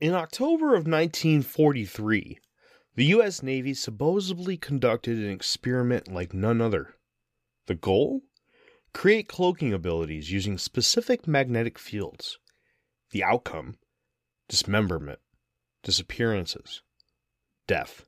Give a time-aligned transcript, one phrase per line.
[0.00, 2.38] In October of 1943,
[2.94, 3.42] the U.S.
[3.42, 6.94] Navy supposedly conducted an experiment like none other.
[7.66, 8.22] The goal?
[8.92, 12.38] Create cloaking abilities using specific magnetic fields.
[13.10, 13.76] The outcome?
[14.48, 15.18] Dismemberment,
[15.82, 16.82] disappearances,
[17.66, 18.06] death.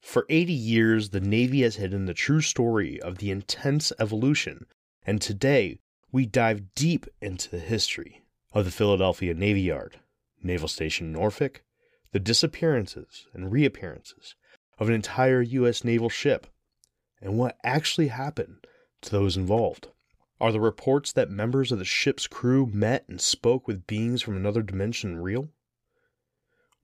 [0.00, 4.64] For 80 years, the Navy has hidden the true story of the intense evolution,
[5.04, 5.80] and today
[6.10, 8.22] we dive deep into the history
[8.54, 10.00] of the Philadelphia Navy Yard,
[10.44, 11.62] Naval Station Norfolk,
[12.12, 14.34] the disappearances and reappearances
[14.78, 15.84] of an entire U.S.
[15.84, 16.46] naval ship,
[17.20, 18.66] and what actually happened
[19.02, 19.88] to those involved.
[20.40, 24.36] Are the reports that members of the ship's crew met and spoke with beings from
[24.36, 25.50] another dimension real?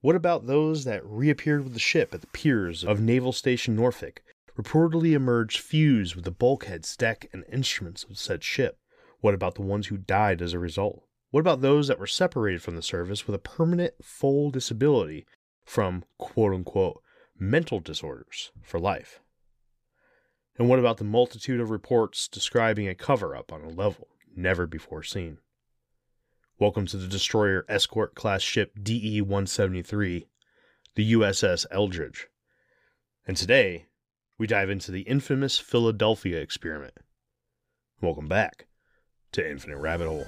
[0.01, 4.21] What about those that reappeared with the ship at the piers of Naval Station Norfolk,
[4.57, 8.77] reportedly emerged fused with the bulkheads, deck, and instruments of said ship?
[9.19, 11.03] What about the ones who died as a result?
[11.31, 15.27] What about those that were separated from the service with a permanent full disability
[15.63, 17.03] from quote unquote
[17.37, 19.19] mental disorders for life?
[20.57, 24.65] And what about the multitude of reports describing a cover up on a level never
[24.65, 25.37] before seen?
[26.57, 30.27] Welcome to the destroyer escort class ship DE 173,
[30.95, 32.27] the USS Eldridge.
[33.27, 33.85] And today,
[34.39, 36.95] we dive into the infamous Philadelphia experiment.
[38.01, 38.65] Welcome back
[39.33, 40.25] to Infinite Rabbit Hole.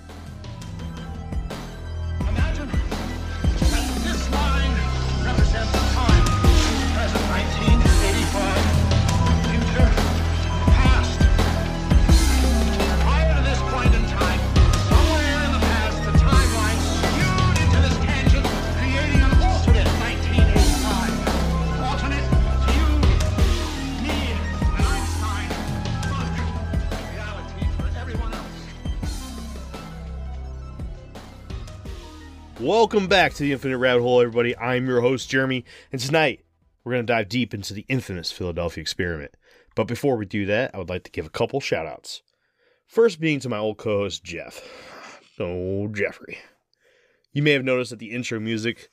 [32.62, 34.56] Welcome back to the Infinite Rabbit Hole, everybody.
[34.56, 36.46] I'm your host, Jeremy, and tonight
[36.84, 39.36] we're going to dive deep into the infamous Philadelphia experiment.
[39.74, 42.22] But before we do that, I would like to give a couple shout outs.
[42.86, 44.62] First being to my old co host, Jeff.
[45.40, 46.38] Oh, Jeffrey.
[47.34, 48.92] You may have noticed that the intro music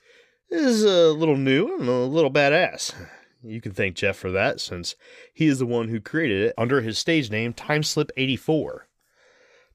[0.49, 2.95] is a little new and a little badass.
[3.43, 4.95] You can thank Jeff for that since
[5.31, 8.79] he is the one who created it under his stage name, Timeslip84.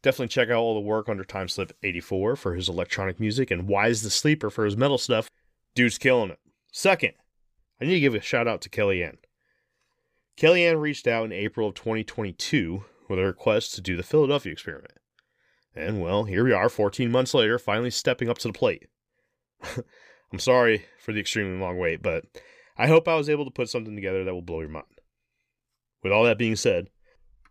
[0.05, 4.11] Definitely check out all the work under Timeslip84 for his electronic music and Wise the
[4.11, 5.31] Sleeper for his metal stuff.
[5.75, 6.39] Dude's killing it.
[6.71, 7.15] Second,
[7.81, 9.17] I need to give a shout out to Kellyanne.
[10.37, 14.93] Kellyanne reached out in April of 2022 with a request to do the Philadelphia experiment.
[15.75, 18.89] And well, here we are 14 months later, finally stepping up to the plate.
[20.33, 22.27] I'm sorry for the extremely long wait, but
[22.77, 24.85] I hope I was able to put something together that will blow your mind.
[26.03, 26.91] With all that being said,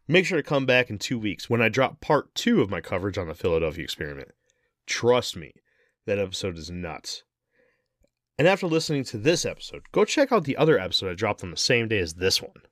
[0.07, 2.81] Make sure to come back in two weeks when I drop part two of my
[2.81, 4.31] coverage on the Philadelphia experiment.
[4.85, 5.53] Trust me,
[6.05, 7.23] that episode is nuts.
[8.37, 11.51] And after listening to this episode, go check out the other episode I dropped on
[11.51, 12.63] the same day as this one.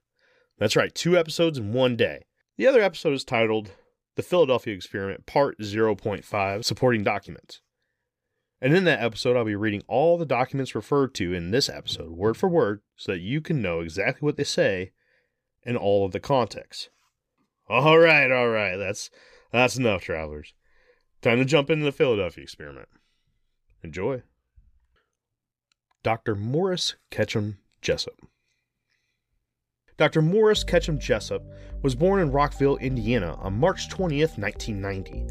[0.58, 2.25] That's right, two episodes in one day.
[2.58, 3.72] The other episode is titled
[4.16, 7.62] The Philadelphia Experiment, Part 0.5 Supporting Documents.
[8.59, 12.12] And in that episode, I'll be reading all the documents referred to in this episode,
[12.12, 14.92] word for word, so that you can know exactly what they say
[15.63, 16.90] and all of the context.
[17.71, 18.75] All right, all right.
[18.75, 19.09] That's
[19.53, 20.53] that's enough, travelers.
[21.21, 22.89] Time to jump into the Philadelphia experiment.
[23.81, 24.23] Enjoy.
[26.03, 26.35] Dr.
[26.35, 28.19] Morris Ketchum Jessup.
[29.95, 30.21] Dr.
[30.21, 31.43] Morris Ketchum Jessup
[31.81, 35.27] was born in Rockville, Indiana on March 20th, 1990.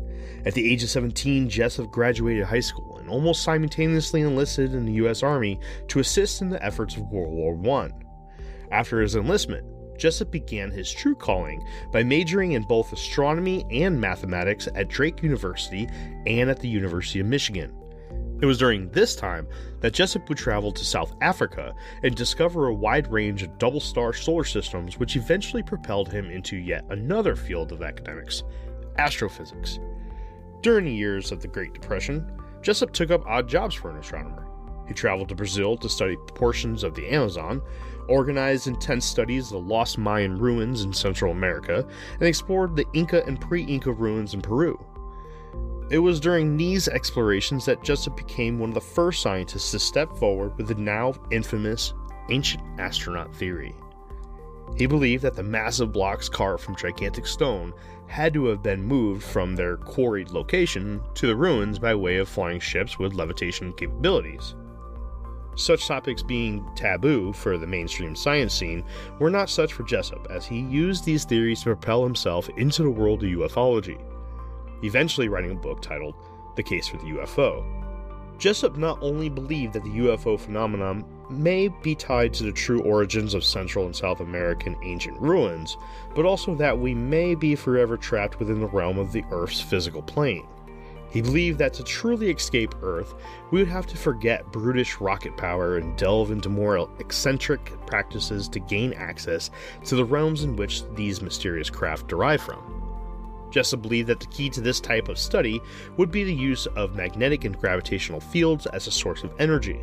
[0.46, 4.94] At the age of 17, Jessup graduated high school and almost simultaneously enlisted in the
[4.94, 5.22] U.S.
[5.22, 7.90] Army to assist in the efforts of World War I.
[8.70, 9.66] After his enlistment,
[10.00, 11.62] Jessup began his true calling
[11.92, 15.88] by majoring in both astronomy and mathematics at Drake University
[16.26, 17.76] and at the University of Michigan.
[18.40, 19.46] It was during this time
[19.80, 24.14] that Jessup would travel to South Africa and discover a wide range of double star
[24.14, 28.42] solar systems, which eventually propelled him into yet another field of academics
[28.96, 29.78] astrophysics.
[30.62, 32.26] During the years of the Great Depression,
[32.62, 34.46] Jessup took up odd jobs for an astronomer.
[34.88, 37.62] He traveled to Brazil to study portions of the Amazon,
[38.10, 43.24] organized intense studies of the lost Mayan ruins in Central America, and explored the Inca
[43.26, 44.78] and pre Inca ruins in Peru.
[45.90, 50.12] It was during these explorations that Jessup became one of the first scientists to step
[50.18, 51.94] forward with the now infamous
[52.28, 53.74] ancient astronaut theory.
[54.76, 57.72] He believed that the massive blocks carved from gigantic stone
[58.06, 62.28] had to have been moved from their quarried location to the ruins by way of
[62.28, 64.54] flying ships with levitation capabilities.
[65.56, 68.84] Such topics being taboo for the mainstream science scene
[69.18, 72.90] were not such for Jessup, as he used these theories to propel himself into the
[72.90, 74.00] world of ufology,
[74.82, 76.14] eventually writing a book titled
[76.56, 77.80] The Case for the UFO.
[78.38, 83.34] Jessup not only believed that the UFO phenomenon may be tied to the true origins
[83.34, 85.76] of Central and South American ancient ruins,
[86.14, 90.00] but also that we may be forever trapped within the realm of the Earth's physical
[90.00, 90.46] plane.
[91.10, 93.14] He believed that to truly escape Earth,
[93.50, 98.60] we would have to forget brutish rocket power and delve into more eccentric practices to
[98.60, 99.50] gain access
[99.86, 103.48] to the realms in which these mysterious craft derive from.
[103.50, 105.60] Jessup believed that the key to this type of study
[105.96, 109.80] would be the use of magnetic and gravitational fields as a source of energy.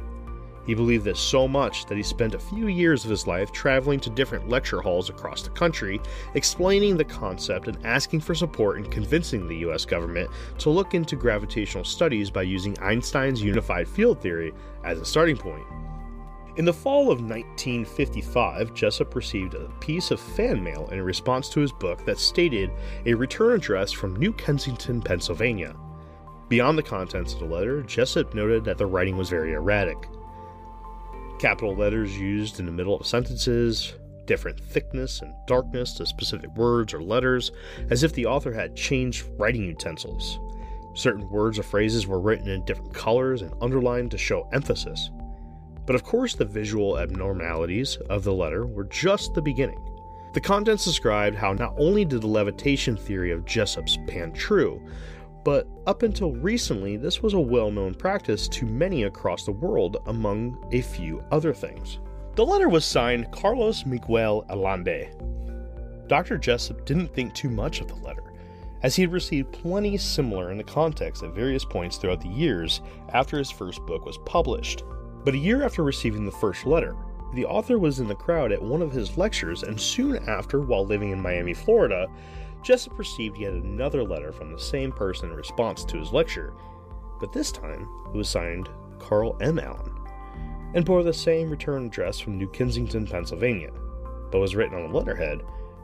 [0.68, 4.02] He believed this so much that he spent a few years of his life traveling
[4.02, 6.02] to different lecture halls across the country,
[6.34, 11.16] explaining the concept and asking for support in convincing the US government to look into
[11.16, 14.54] gravitational studies by using Einstein's unified field theory
[14.84, 15.64] as a starting point.
[16.58, 21.62] In the fall of 1955, Jessup received a piece of fan mail in response to
[21.62, 22.72] his book that stated
[23.06, 25.78] a return address from New Kensington, Pennsylvania.
[26.50, 30.10] Beyond the contents of the letter, Jessup noted that the writing was very erratic.
[31.40, 33.94] Capital letters used in the middle of sentences,
[34.26, 37.52] different thickness and darkness to specific words or letters,
[37.92, 40.40] as if the author had changed writing utensils.
[40.96, 45.12] Certain words or phrases were written in different colors and underlined to show emphasis.
[45.86, 49.80] But of course, the visual abnormalities of the letter were just the beginning.
[50.34, 54.82] The contents described how not only did the levitation theory of Jessup's pan true,
[55.48, 59.96] but up until recently, this was a well known practice to many across the world,
[60.08, 62.00] among a few other things.
[62.36, 65.10] The letter was signed Carlos Miguel Allende.
[66.08, 66.38] Dr.
[66.38, 68.34] Jessup didn't think too much of the letter,
[68.84, 72.82] as he had received plenty similar in the context at various points throughout the years
[73.14, 74.84] after his first book was published.
[75.24, 76.94] But a year after receiving the first letter,
[77.34, 80.86] the author was in the crowd at one of his lectures, and soon after, while
[80.86, 82.08] living in Miami, Florida,
[82.64, 86.54] Jessup received yet another letter from the same person in response to his lecture,
[87.20, 88.70] but this time it was signed
[89.00, 89.60] Carl M.
[89.60, 89.94] Allen
[90.74, 93.72] and bore the same return address from New Kensington, Pennsylvania,
[94.32, 95.42] but was written on the letterhead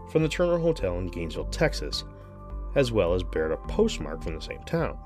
[0.10, 2.04] from the Turner Hotel in Gainesville, Texas,
[2.76, 4.98] as well as bared a postmark from the same town.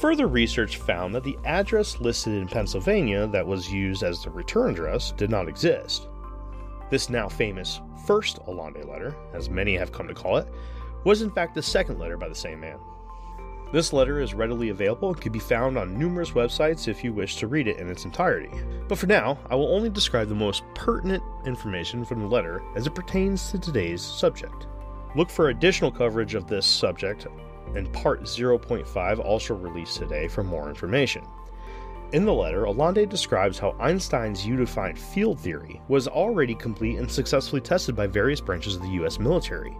[0.00, 4.70] Further research found that the address listed in Pennsylvania that was used as the return
[4.70, 6.08] address did not exist.
[6.90, 10.48] This now famous first Allende letter, as many have come to call it,
[11.04, 12.78] was in fact the second letter by the same man.
[13.72, 17.36] This letter is readily available and can be found on numerous websites if you wish
[17.36, 18.50] to read it in its entirety.
[18.88, 22.86] But for now, I will only describe the most pertinent information from the letter as
[22.86, 24.68] it pertains to today's subject.
[25.16, 27.26] Look for additional coverage of this subject
[27.74, 31.26] in part 0.5, also released today, for more information.
[32.12, 37.60] In the letter, Allende describes how Einstein's unified field theory was already complete and successfully
[37.60, 39.76] tested by various branches of the US military.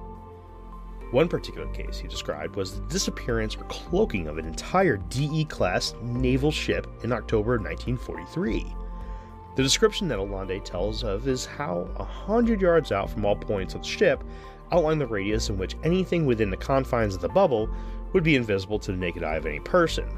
[1.15, 5.95] One particular case he described was the disappearance or cloaking of an entire DE class
[6.03, 8.67] naval ship in October 1943.
[9.55, 13.77] The description that Allende tells of is how, a hundred yards out from all points
[13.77, 14.25] of the ship,
[14.73, 17.69] outlined the radius in which anything within the confines of the bubble
[18.13, 20.09] would be invisible to the naked eye of any person.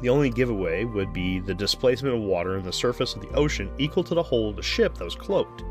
[0.00, 3.70] The only giveaway would be the displacement of water in the surface of the ocean
[3.76, 5.62] equal to the hull of the ship that was cloaked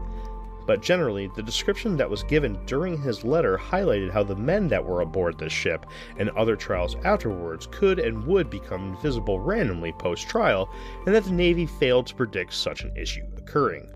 [0.69, 4.85] but generally, the description that was given during his letter highlighted how the men that
[4.85, 5.83] were aboard this ship
[6.19, 10.69] and other trials afterwards could and would become invisible randomly post trial,
[11.07, 13.89] and that the Navy failed to predict such an issue occurring.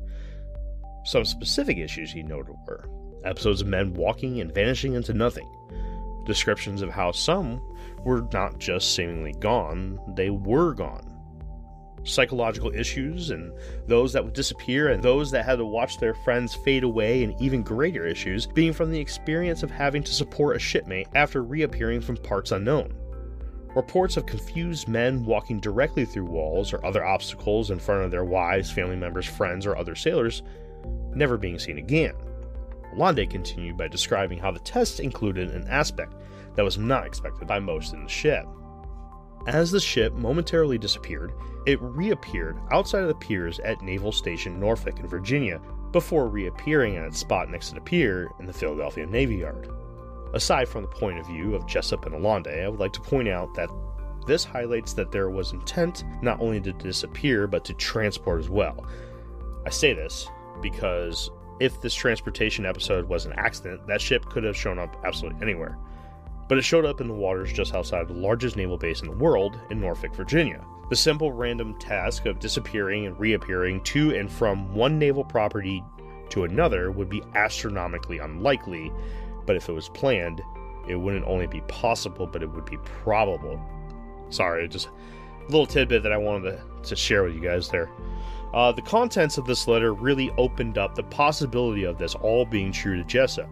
[1.05, 2.89] Some specific issues he noted were
[3.23, 5.47] episodes of men walking and vanishing into nothing,
[6.25, 7.61] descriptions of how some
[8.03, 11.12] were not just seemingly gone, they were gone
[12.03, 13.51] psychological issues and
[13.87, 17.39] those that would disappear and those that had to watch their friends fade away and
[17.41, 22.01] even greater issues being from the experience of having to support a shipmate after reappearing
[22.01, 22.93] from parts unknown.
[23.75, 28.25] Reports of confused men walking directly through walls or other obstacles in front of their
[28.25, 30.43] wives, family members, friends, or other sailors
[31.15, 32.13] never being seen again.
[32.93, 36.13] Allende continued by describing how the test included an aspect
[36.55, 38.45] that was not expected by most in the ship.
[39.47, 41.33] As the ship momentarily disappeared,
[41.65, 45.59] it reappeared outside of the piers at Naval Station Norfolk in Virginia
[45.91, 49.69] before reappearing at its spot next to the pier in the Philadelphia Navy Yard.
[50.33, 53.27] Aside from the point of view of Jessup and Allende, I would like to point
[53.27, 53.69] out that
[54.25, 58.85] this highlights that there was intent not only to disappear but to transport as well.
[59.65, 60.29] I say this
[60.61, 65.41] because if this transportation episode was an accident, that ship could have shown up absolutely
[65.41, 65.77] anywhere
[66.47, 69.15] but it showed up in the waters just outside the largest naval base in the
[69.15, 70.63] world in Norfolk, Virginia.
[70.89, 75.83] The simple random task of disappearing and reappearing to and from one naval property
[76.29, 78.91] to another would be astronomically unlikely,
[79.45, 80.41] but if it was planned,
[80.87, 83.59] it wouldn't only be possible, but it would be probable.
[84.29, 87.89] Sorry, just a little tidbit that I wanted to, to share with you guys there.
[88.53, 92.71] Uh, the contents of this letter really opened up the possibility of this all being
[92.71, 93.49] true to Jessup.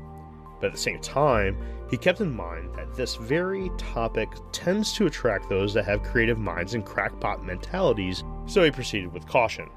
[0.61, 1.57] But at the same time,
[1.89, 6.37] he kept in mind that this very topic tends to attract those that have creative
[6.37, 9.69] minds and crackpot mentalities, so he proceeded with caution.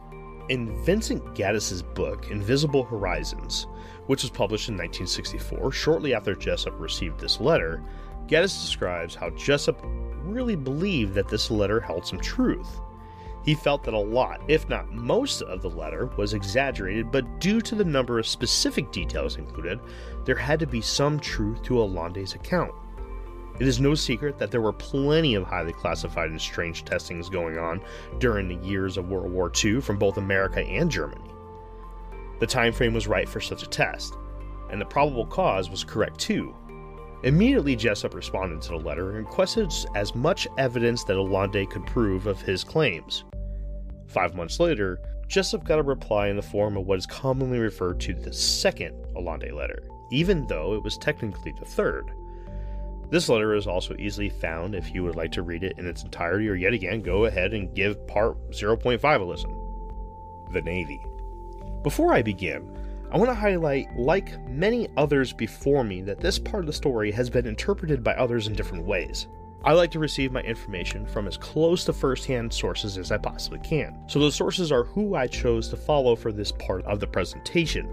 [0.51, 3.67] In Vincent Gaddis's book, Invisible Horizons,
[4.07, 7.83] which was published in 1964, shortly after Jessup received this letter,
[8.27, 9.81] Gaddis describes how Jessup
[10.23, 12.81] really believed that this letter held some truth.
[13.45, 17.61] He felt that a lot, if not most, of the letter was exaggerated, but due
[17.61, 19.81] to the number of specific details included,
[20.25, 22.73] there had to be some truth to Allende's account.
[23.61, 27.57] It is no secret that there were plenty of highly classified and strange testings going
[27.57, 27.81] on
[28.19, 31.31] during the years of World War II from both America and Germany.
[32.41, 34.15] The time frame was right for such a test,
[34.71, 36.55] and the probable cause was correct too.
[37.23, 42.27] Immediately, Jessup responded to the letter and requested as much evidence that Allende could prove
[42.27, 43.25] of his claims.
[44.09, 48.01] Five months later, Jessup got a reply in the form of what is commonly referred
[48.01, 52.13] to the second Allende letter, even though it was technically the third.
[53.11, 56.03] This letter is also easily found if you would like to read it in its
[56.03, 59.55] entirety, or yet again, go ahead and give part 0.5 a listen.
[60.53, 61.05] The Navy.
[61.83, 62.77] Before I begin,
[63.13, 67.13] I want to highlight, like many others before me, that this part of the story
[67.13, 69.29] has been interpreted by others in different ways.
[69.63, 73.61] I like to receive my information from as close to first-hand sources as I possibly
[73.61, 73.99] can.
[74.09, 77.89] So those sources are who I chose to follow for this part of the presentation.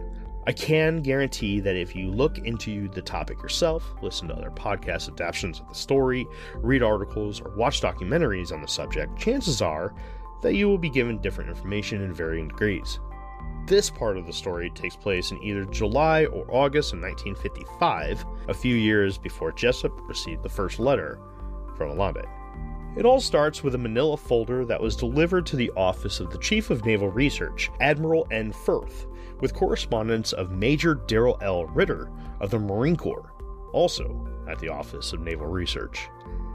[0.48, 5.08] I can guarantee that if you look into the topic yourself, listen to other podcast
[5.08, 9.94] adaptations of the story, read articles, or watch documentaries on the subject, chances are
[10.42, 13.00] that you will be given different information in varying degrees.
[13.68, 18.54] This part of the story takes place in either July or August of 1955, a
[18.54, 21.20] few years before Jessup received the first letter
[21.78, 22.26] from Allende.
[22.98, 26.40] It all starts with a manila folder that was delivered to the office of the
[26.40, 28.52] Chief of Naval Research, Admiral N.
[28.52, 29.06] Furth,
[29.42, 31.66] with correspondence of Major Darrell L.
[31.66, 33.34] Ritter of the Marine Corps,
[33.74, 36.08] also at the Office of Naval Research.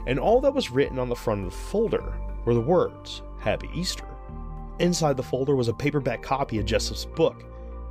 [0.07, 3.69] And all that was written on the front of the folder were the words, Happy
[3.75, 4.07] Easter.
[4.79, 7.43] Inside the folder was a paperback copy of Jessup's book,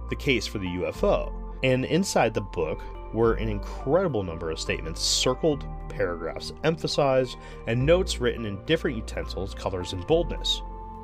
[0.08, 2.80] The Case for the UFO, and inside the book
[3.12, 7.36] were an incredible number of statements circled, paragraphs emphasized,
[7.66, 10.62] and notes written in different utensils, colors, and boldness.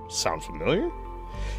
[0.08, 0.90] Sound familiar?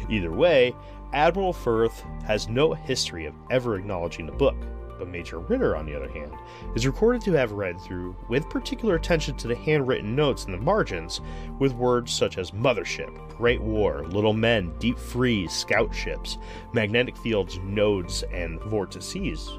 [0.08, 0.74] Either way,
[1.14, 4.56] Admiral Furth has no history of ever acknowledging the book,
[4.98, 6.32] but Major Ritter, on the other hand,
[6.74, 10.58] is recorded to have read through with particular attention to the handwritten notes in the
[10.58, 11.20] margins,
[11.60, 16.36] with words such as mothership, great war, little men, deep freeze, scout ships,
[16.72, 19.52] magnetic fields, nodes, and vortices.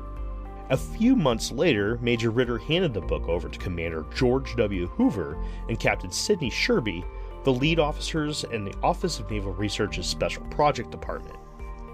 [0.72, 4.88] A few months later, Major Ritter handed the book over to Commander George W.
[4.88, 5.38] Hoover
[5.70, 7.06] and Captain Sidney Sherby,
[7.46, 11.38] the lead officers in the Office of Naval Research's Special Project Department.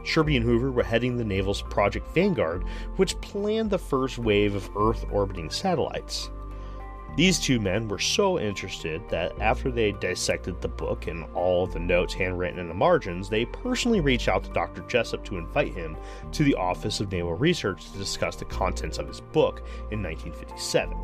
[0.03, 2.63] Sherby and Hoover were heading the Naval's Project Vanguard,
[2.96, 6.29] which planned the first wave of Earth orbiting satellites.
[7.17, 11.74] These two men were so interested that after they dissected the book and all of
[11.74, 14.81] the notes handwritten in the margins, they personally reached out to Dr.
[14.88, 15.98] Jessup to invite him
[16.31, 19.60] to the Office of Naval Research to discuss the contents of his book
[19.91, 20.98] in 1957,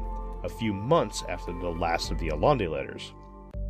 [0.44, 3.12] a few months after the last of the Allende letters.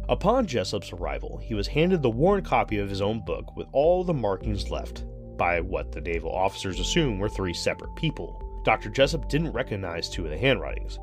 [0.07, 4.03] Upon Jessup's arrival, he was handed the worn copy of his own book with all
[4.03, 5.05] the markings left
[5.37, 8.43] by what the naval officers assumed were three separate people.
[8.63, 8.89] Dr.
[8.89, 10.99] Jessup didn't recognize two of the handwritings,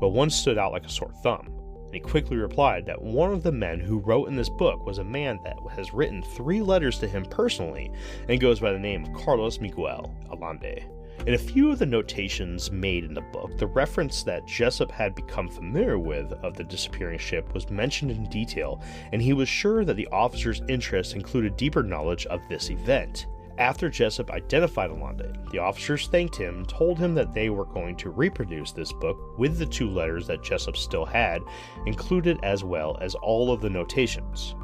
[0.00, 1.46] but one stood out like a sore thumb,
[1.86, 4.98] and he quickly replied that one of the men who wrote in this book was
[4.98, 7.90] a man that has written three letters to him personally
[8.28, 10.84] and goes by the name of Carlos Miguel Allende.
[11.26, 15.14] In a few of the notations made in the book, the reference that Jessup had
[15.14, 19.84] become familiar with of the disappearing ship was mentioned in detail, and he was sure
[19.84, 23.26] that the officer's interest included deeper knowledge of this event.
[23.58, 27.96] After Jessup identified Allende, the officers thanked him and told him that they were going
[27.96, 31.42] to reproduce this book with the two letters that Jessup still had,
[31.86, 34.54] included as well as all of the notations.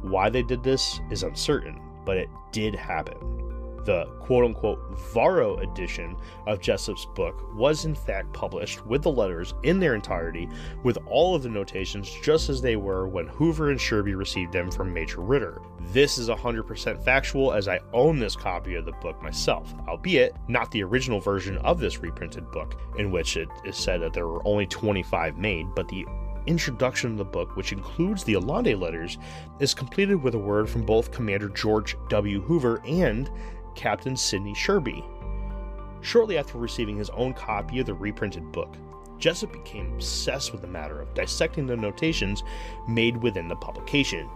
[0.00, 3.45] Why they did this is uncertain, but it did happen.
[3.86, 4.80] The quote unquote
[5.14, 6.16] Varo edition
[6.48, 10.48] of Jessup's book was in fact published with the letters in their entirety,
[10.82, 14.72] with all of the notations just as they were when Hoover and Sherby received them
[14.72, 15.62] from Major Ritter.
[15.92, 20.72] This is 100% factual as I own this copy of the book myself, albeit not
[20.72, 24.44] the original version of this reprinted book, in which it is said that there were
[24.44, 26.04] only 25 made, but the
[26.46, 29.18] introduction of the book, which includes the Allende letters,
[29.60, 32.40] is completed with a word from both Commander George W.
[32.40, 33.30] Hoover and
[33.76, 35.04] Captain Sidney Sherby.
[36.00, 38.74] Shortly after receiving his own copy of the reprinted book,
[39.18, 42.42] Jessup became obsessed with the matter of dissecting the notations
[42.88, 44.28] made within the publication.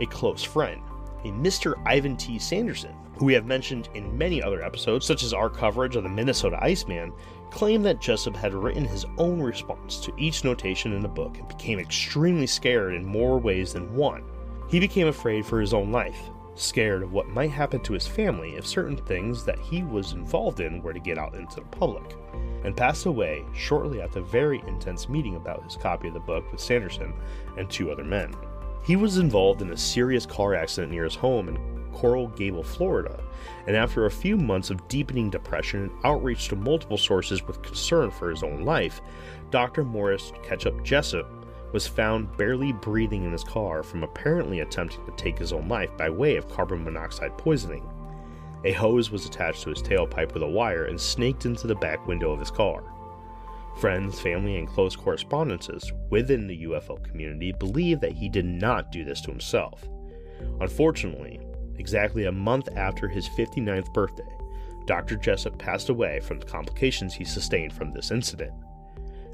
[0.00, 0.82] A close friend,
[1.24, 1.74] a Mr.
[1.86, 2.38] Ivan T.
[2.38, 6.08] Sanderson, who we have mentioned in many other episodes, such as our coverage of the
[6.08, 7.12] Minnesota Iceman,
[7.50, 11.48] claimed that Jessup had written his own response to each notation in the book and
[11.48, 14.24] became extremely scared in more ways than one.
[14.68, 18.56] He became afraid for his own life, scared of what might happen to his family
[18.56, 22.16] if certain things that he was involved in were to get out into the public,
[22.64, 26.50] and passed away shortly after a very intense meeting about his copy of the book
[26.50, 27.14] with Sanderson
[27.56, 28.34] and two other men.
[28.84, 33.22] He was involved in a serious car accident near his home in Coral Gable, Florida,
[33.66, 38.10] and after a few months of deepening depression and outreach to multiple sources with concern
[38.10, 39.00] for his own life,
[39.50, 39.84] Dr.
[39.84, 41.37] Morris Ketchum Jessup
[41.72, 45.90] was found barely breathing in his car from apparently attempting to take his own life
[45.96, 47.88] by way of carbon monoxide poisoning.
[48.64, 52.06] A hose was attached to his tailpipe with a wire and snaked into the back
[52.06, 52.82] window of his car.
[53.80, 59.04] Friends, family, and close correspondences within the UFO community believe that he did not do
[59.04, 59.86] this to himself.
[60.60, 61.40] Unfortunately,
[61.78, 64.24] exactly a month after his 59th birthday,
[64.86, 65.16] Dr.
[65.16, 68.52] Jessup passed away from the complications he sustained from this incident.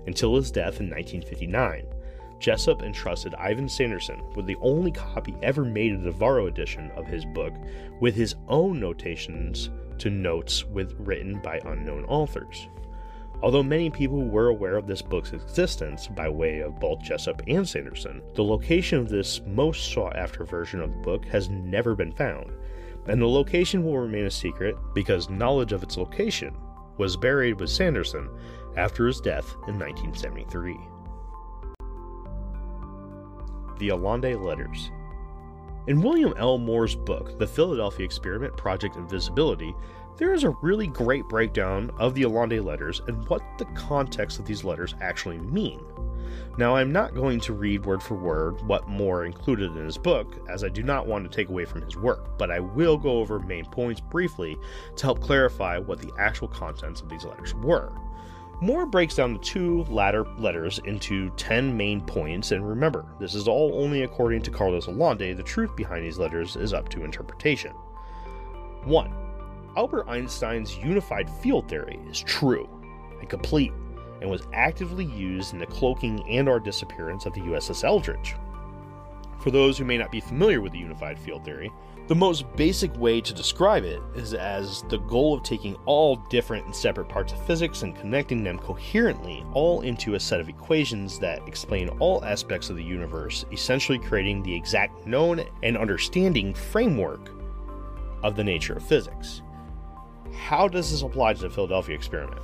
[0.07, 1.87] Until his death in 1959,
[2.45, 7.07] Jessup entrusted Ivan Sanderson with the only copy ever made of the Varo edition of
[7.07, 7.55] his book
[8.01, 12.69] with his own notations to notes with written by unknown authors.
[13.43, 17.67] Although many people were aware of this book's existence by way of both Jessup and
[17.67, 22.13] Sanderson, the location of this most sought after version of the book has never been
[22.13, 22.53] found,
[23.07, 26.55] and the location will remain a secret because knowledge of its location
[26.99, 28.29] was buried with Sanderson
[28.77, 30.77] after his death in 1973.
[33.79, 34.91] The Allende Letters.
[35.87, 36.59] In William L.
[36.59, 39.75] Moore's book, The Philadelphia Experiment Project Invisibility,
[40.17, 44.47] there is a really great breakdown of the Allende letters and what the context of
[44.47, 45.81] these letters actually mean.
[46.57, 50.37] Now, I'm not going to read word for word what Moore included in his book,
[50.49, 53.19] as I do not want to take away from his work, but I will go
[53.19, 54.57] over main points briefly
[54.97, 57.93] to help clarify what the actual contents of these letters were.
[58.61, 63.49] Moore breaks down the two latter letters into 10 main points, and remember, this is
[63.49, 67.73] all only according to Carlos Allende, the truth behind these letters is up to interpretation.
[68.85, 69.15] 1.
[69.77, 72.69] Albert Einstein's unified field theory is true
[73.19, 73.73] and complete
[74.21, 78.37] and was actively used in the cloaking and or disappearance of the USS Eldridge.
[79.41, 81.71] For those who may not be familiar with the unified field theory,
[82.07, 86.67] the most basic way to describe it is as the goal of taking all different
[86.67, 91.19] and separate parts of physics and connecting them coherently all into a set of equations
[91.19, 97.31] that explain all aspects of the universe, essentially creating the exact known and understanding framework
[98.23, 99.41] of the nature of physics.
[100.47, 102.43] How does this apply to the Philadelphia experiment?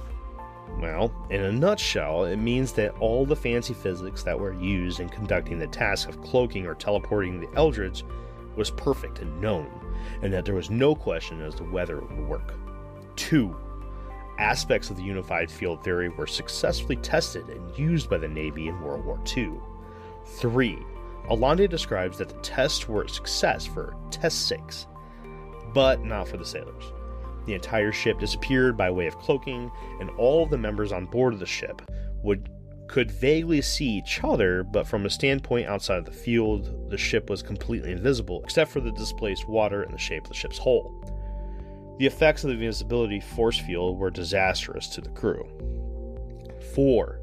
[0.79, 5.11] Well, in a nutshell, it means that all the fancy physics that were used in
[5.11, 8.05] conducting the task of cloaking or teleporting the Eldridge
[8.61, 9.71] was perfect and known,
[10.21, 12.53] and that there was no question as to whether it would work.
[13.17, 13.57] 2.
[14.39, 18.79] Aspects of the unified field theory were successfully tested and used by the Navy in
[18.83, 19.55] World War II.
[20.27, 20.79] 3.
[21.31, 24.87] Allende describes that the tests were a success for test sakes,
[25.73, 26.93] but not for the sailors.
[27.47, 29.71] The entire ship disappeared by way of cloaking,
[30.01, 31.81] and all of the members on board of the ship
[32.23, 32.51] would
[32.91, 37.31] could vaguely see each other, but from a standpoint outside of the field, the ship
[37.31, 40.93] was completely invisible, except for the displaced water and the shape of the ship's hull.
[42.01, 45.47] The effects of the invisibility force field were disastrous to the crew.
[46.75, 47.21] 4.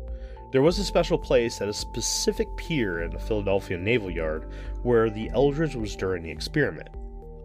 [0.53, 4.49] There was a special place at a specific pier in the Philadelphia Naval Yard
[4.83, 6.87] where the Eldridge was during the experiment.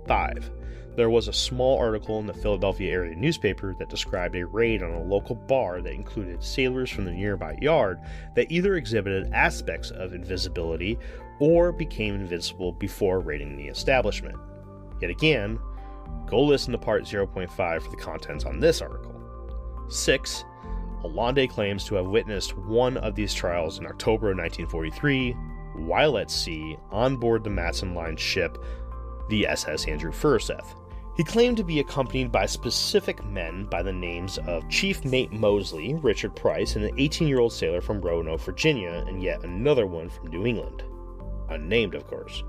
[0.06, 0.48] 5
[0.96, 4.92] there was a small article in the Philadelphia area newspaper that described a raid on
[4.92, 7.98] a local bar that included sailors from the nearby yard
[8.34, 10.98] that either exhibited aspects of invisibility
[11.40, 14.36] or became invisible before raiding the establishment.
[15.00, 15.58] Yet again,
[16.26, 19.14] go listen to part 0.5 for the contents on this article.
[19.88, 20.44] 6.
[21.04, 25.32] Allende claims to have witnessed one of these trials in October of 1943
[25.74, 28.58] while at sea on board the Matson Line ship,
[29.30, 30.74] the SS Andrew Furuseth.
[31.14, 35.94] He claimed to be accompanied by specific men by the names of Chief Mate Mosley,
[35.94, 40.08] Richard Price, and an 18 year old sailor from Roanoke, Virginia, and yet another one
[40.08, 40.84] from New England.
[41.50, 42.42] Unnamed, of course.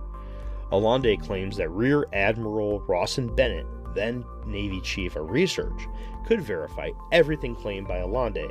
[0.71, 5.87] Allende claims that Rear Admiral Rawson Bennett, then Navy Chief of Research,
[6.25, 8.47] could verify everything claimed by Allende.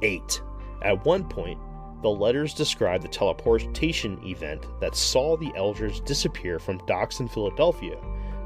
[0.00, 0.42] 8.
[0.82, 1.58] At one point,
[2.02, 7.98] the letters describe the teleportation event that saw the Eldridge disappear from docks in Philadelphia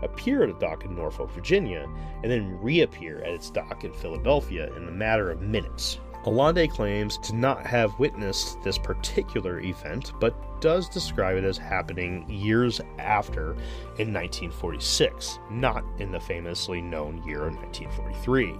[0.03, 1.89] appear at a dock in Norfolk, Virginia,
[2.23, 5.99] and then reappear at its dock in Philadelphia in a matter of minutes.
[6.27, 12.29] Allende claims to not have witnessed this particular event, but does describe it as happening
[12.29, 13.53] years after
[13.99, 18.55] in 1946, not in the famously known year of 1943.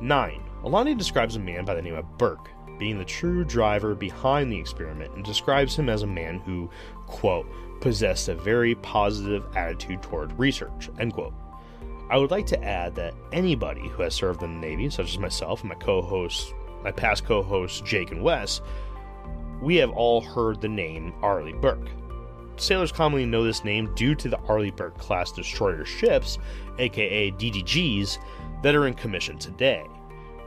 [0.00, 0.42] 9.
[0.64, 4.58] Allende describes a man by the name of Burke being the true driver behind the
[4.58, 6.68] experiment and describes him as a man who,
[7.06, 7.46] quote,
[7.82, 11.34] possessed a very positive attitude toward research, end quote.
[12.08, 15.18] I would like to add that anybody who has served in the Navy, such as
[15.18, 18.60] myself and my co-hosts, my past co-hosts Jake and Wes,
[19.60, 21.88] we have all heard the name Arleigh Burke.
[22.56, 26.38] Sailors commonly know this name due to the Arleigh Burke class destroyer ships,
[26.78, 28.18] aka DDGs,
[28.62, 29.84] that are in commission today.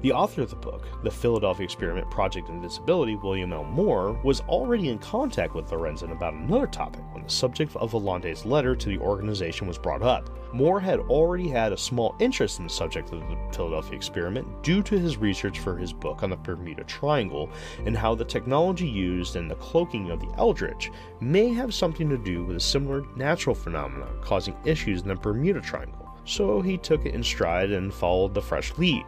[0.00, 3.64] The author of the book, The Philadelphia Experiment Project Invisibility, William L.
[3.64, 8.44] Moore, was already in contact with Lorenzen about another topic when the subject of Allende's
[8.44, 10.30] letter to the organization was brought up.
[10.54, 14.84] Moore had already had a small interest in the subject of the Philadelphia experiment due
[14.84, 17.50] to his research for his book on the Bermuda Triangle
[17.84, 22.18] and how the technology used in the cloaking of the Eldridge may have something to
[22.18, 26.08] do with a similar natural phenomenon causing issues in the Bermuda Triangle.
[26.24, 29.04] So he took it in stride and followed the fresh lead.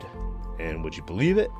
[0.60, 1.50] And would you believe it?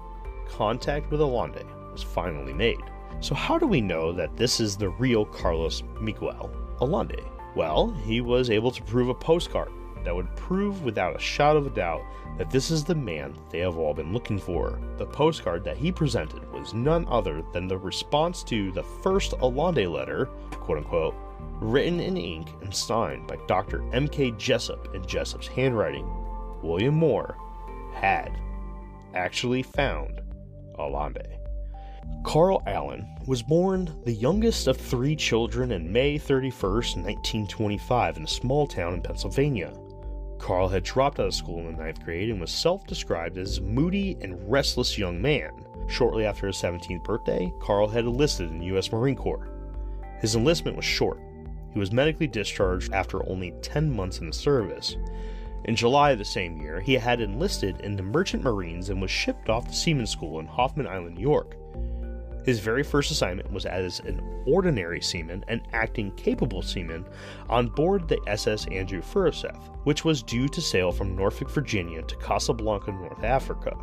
[0.48, 2.82] Contact with Allende was finally made.
[3.20, 7.22] So, how do we know that this is the real Carlos Miguel Allende?
[7.54, 9.72] Well, he was able to prove a postcard
[10.04, 12.02] that would prove without a shadow of a doubt
[12.38, 14.78] that this is the man they have all been looking for.
[14.96, 19.86] The postcard that he presented was none other than the response to the first Allende
[19.86, 21.14] letter, quote unquote,
[21.60, 23.82] written in ink and signed by Dr.
[23.92, 24.32] M.K.
[24.32, 26.08] Jessup in Jessup's handwriting.
[26.62, 27.36] William Moore
[27.92, 28.40] had
[29.14, 30.20] actually found
[30.78, 31.38] Allende.
[32.24, 38.28] Carl Allen was born the youngest of three children on May 31, 1925, in a
[38.28, 39.72] small town in Pennsylvania.
[40.38, 43.58] Carl had dropped out of school in the ninth grade and was self described as
[43.58, 45.50] a moody and restless young man.
[45.88, 48.90] Shortly after his 17th birthday, Carl had enlisted in the U.S.
[48.92, 49.48] Marine Corps.
[50.20, 51.20] His enlistment was short.
[51.72, 54.96] He was medically discharged after only 10 months in the service.
[55.70, 59.08] In July of the same year, he had enlisted in the Merchant Marines and was
[59.08, 61.54] shipped off to Seaman School in Hoffman Island, New York.
[62.44, 67.06] His very first assignment was as an ordinary seaman and acting capable seaman
[67.48, 72.16] on board the SS Andrew Furuseth, which was due to sail from Norfolk, Virginia to
[72.16, 73.78] Casablanca, North Africa.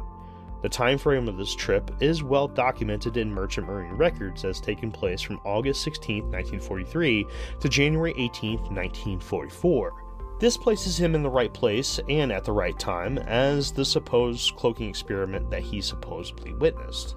[0.63, 4.91] The time frame of this trip is well documented in Merchant Marine records as taking
[4.91, 7.25] place from August 16, 1943
[7.61, 10.06] to January 18, 1944.
[10.39, 14.55] This places him in the right place and at the right time as the supposed
[14.55, 17.15] cloaking experiment that he supposedly witnessed.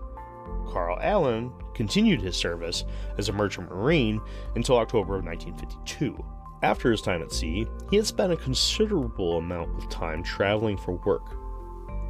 [0.66, 2.84] Carl Allen continued his service
[3.18, 4.20] as a merchant marine
[4.54, 6.24] until October of 1952.
[6.62, 10.92] After his time at sea, he had spent a considerable amount of time traveling for
[10.92, 11.36] work.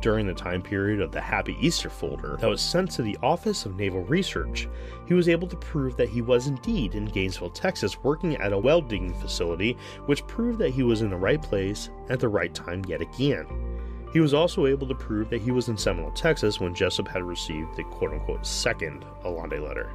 [0.01, 3.67] During the time period of the Happy Easter folder that was sent to the Office
[3.67, 4.67] of Naval Research,
[5.07, 8.59] he was able to prove that he was indeed in Gainesville, Texas, working at a
[8.59, 12.55] well digging facility, which proved that he was in the right place at the right
[12.55, 13.47] time yet again.
[14.13, 17.23] He was also able to prove that he was in Seminole, Texas when Jessup had
[17.23, 19.93] received the quote unquote second Allende letter.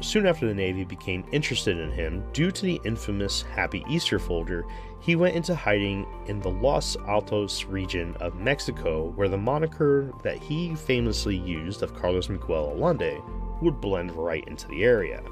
[0.00, 4.64] Soon after the Navy became interested in him, due to the infamous Happy Easter folder,
[5.00, 10.38] he went into hiding in the Los Altos region of Mexico, where the moniker that
[10.38, 13.20] he famously used of Carlos Miguel Allende
[13.62, 15.22] would blend right into the area.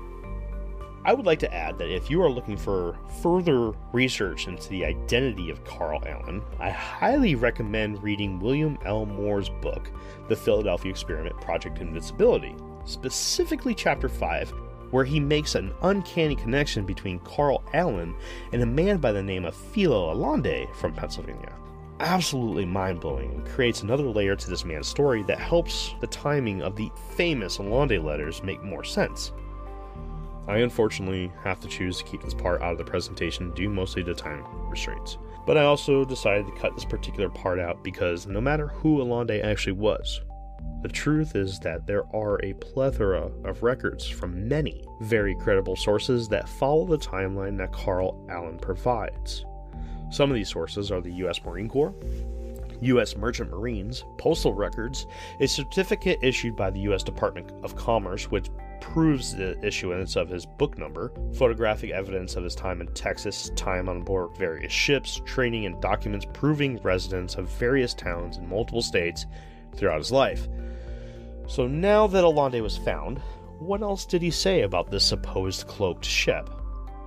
[1.04, 4.84] I would like to add that if you are looking for further research into the
[4.84, 9.06] identity of Carl Allen, I highly recommend reading William L.
[9.06, 9.90] Moore's book,
[10.28, 12.54] The Philadelphia Experiment Project Invisibility,
[12.84, 14.52] specifically Chapter 5,
[14.90, 18.14] where he makes an uncanny connection between Carl Allen
[18.52, 21.52] and a man by the name of Philo Allende from Pennsylvania.
[22.00, 26.62] Absolutely mind blowing and creates another layer to this man's story that helps the timing
[26.62, 29.32] of the famous Allende letters make more sense.
[30.46, 34.02] I unfortunately have to choose to keep this part out of the presentation due mostly
[34.04, 35.18] to time restraints.
[35.44, 39.42] But I also decided to cut this particular part out because no matter who Allende
[39.42, 40.22] actually was,
[40.82, 46.28] the truth is that there are a plethora of records from many very credible sources
[46.28, 49.44] that follow the timeline that Carl Allen provides.
[50.10, 51.44] Some of these sources are the U.S.
[51.44, 51.94] Marine Corps,
[52.80, 53.16] U.S.
[53.16, 55.06] Merchant Marines, postal records,
[55.40, 57.02] a certificate issued by the U.S.
[57.02, 58.48] Department of Commerce, which
[58.80, 63.88] proves the issuance of his book number, photographic evidence of his time in Texas, time
[63.88, 69.26] on board various ships, training and documents proving residence of various towns in multiple states
[69.76, 70.48] throughout his life.
[71.46, 73.18] So now that Allende was found,
[73.58, 76.50] what else did he say about this supposed cloaked ship?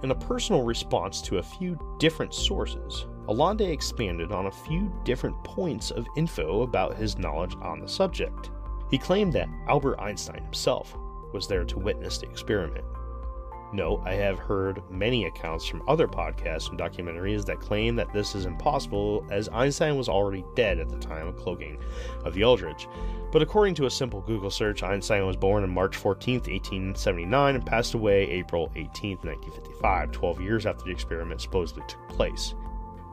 [0.04, 5.42] In a personal response to a few different sources, Allende expanded on a few different
[5.44, 8.50] points of info about his knowledge on the subject.
[8.90, 10.98] He claimed that Albert Einstein himself
[11.34, 12.84] was there to witness the experiment.
[13.74, 18.36] Note, I have heard many accounts from other podcasts and documentaries that claim that this
[18.36, 21.78] is impossible as Einstein was already dead at the time of cloaking
[22.26, 22.90] of the Eldridge.
[23.32, 27.66] But according to a simple Google search, Einstein was born on March 14, 1879, and
[27.66, 32.54] passed away April 18, 1955, 12 years after the experiment supposedly took place.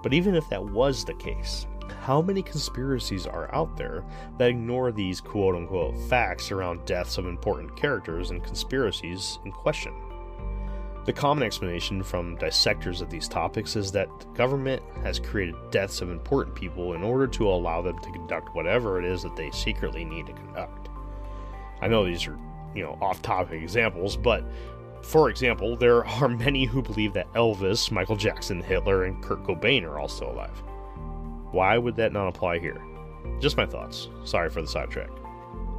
[0.02, 1.66] But even if that was the case,
[2.00, 4.04] how many conspiracies are out there
[4.38, 9.94] that ignore these quote unquote facts around deaths of important characters and conspiracies in question?
[11.08, 16.02] The common explanation from dissectors of these topics is that the government has created deaths
[16.02, 19.50] of important people in order to allow them to conduct whatever it is that they
[19.50, 20.90] secretly need to conduct.
[21.80, 22.38] I know these are,
[22.74, 24.44] you know, off topic examples, but
[25.00, 29.84] for example, there are many who believe that Elvis, Michael Jackson, Hitler, and Kurt Cobain
[29.84, 30.62] are all still alive.
[31.52, 32.82] Why would that not apply here?
[33.40, 34.08] Just my thoughts.
[34.24, 35.08] Sorry for the sidetrack.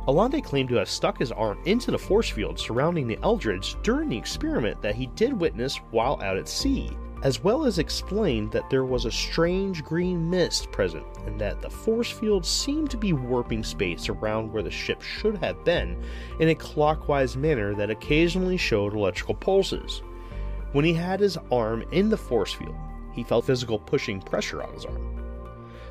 [0.10, 4.10] Allende claimed to have stuck his arm into the force field surrounding the Eldridge during
[4.10, 8.68] the experiment that he did witness while out at sea, as well as explained that
[8.72, 13.14] there was a strange green mist present and that the force field seemed to be
[13.14, 15.96] warping space around where the ship should have been
[16.40, 20.02] in a clockwise manner that occasionally showed electrical pulses.
[20.72, 22.76] When he had his arm in the force field,
[23.14, 25.19] he felt physical pushing pressure on his arm.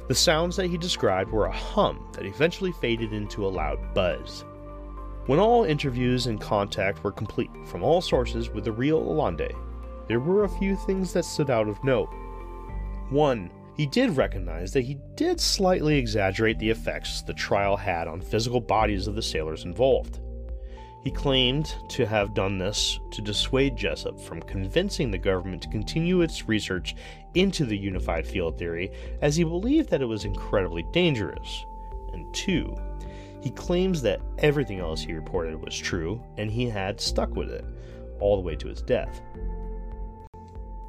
[0.09, 4.47] The sounds that he described were a hum that eventually faded into a loud buzz.
[5.27, 9.51] When all interviews and contact were complete from all sources with the real Allende,
[10.07, 12.09] there were a few things that stood out of note.
[13.11, 18.23] One, he did recognize that he did slightly exaggerate the effects the trial had on
[18.23, 20.21] physical bodies of the sailors involved.
[21.05, 26.21] He claimed to have done this to dissuade Jessup from convincing the government to continue
[26.21, 26.97] its research
[27.35, 28.91] into the unified field theory,
[29.23, 31.65] as he believed that it was incredibly dangerous.
[32.13, 32.77] And two,
[33.41, 37.65] he claims that everything else he reported was true, and he had stuck with it,
[38.21, 39.23] all the way to his death.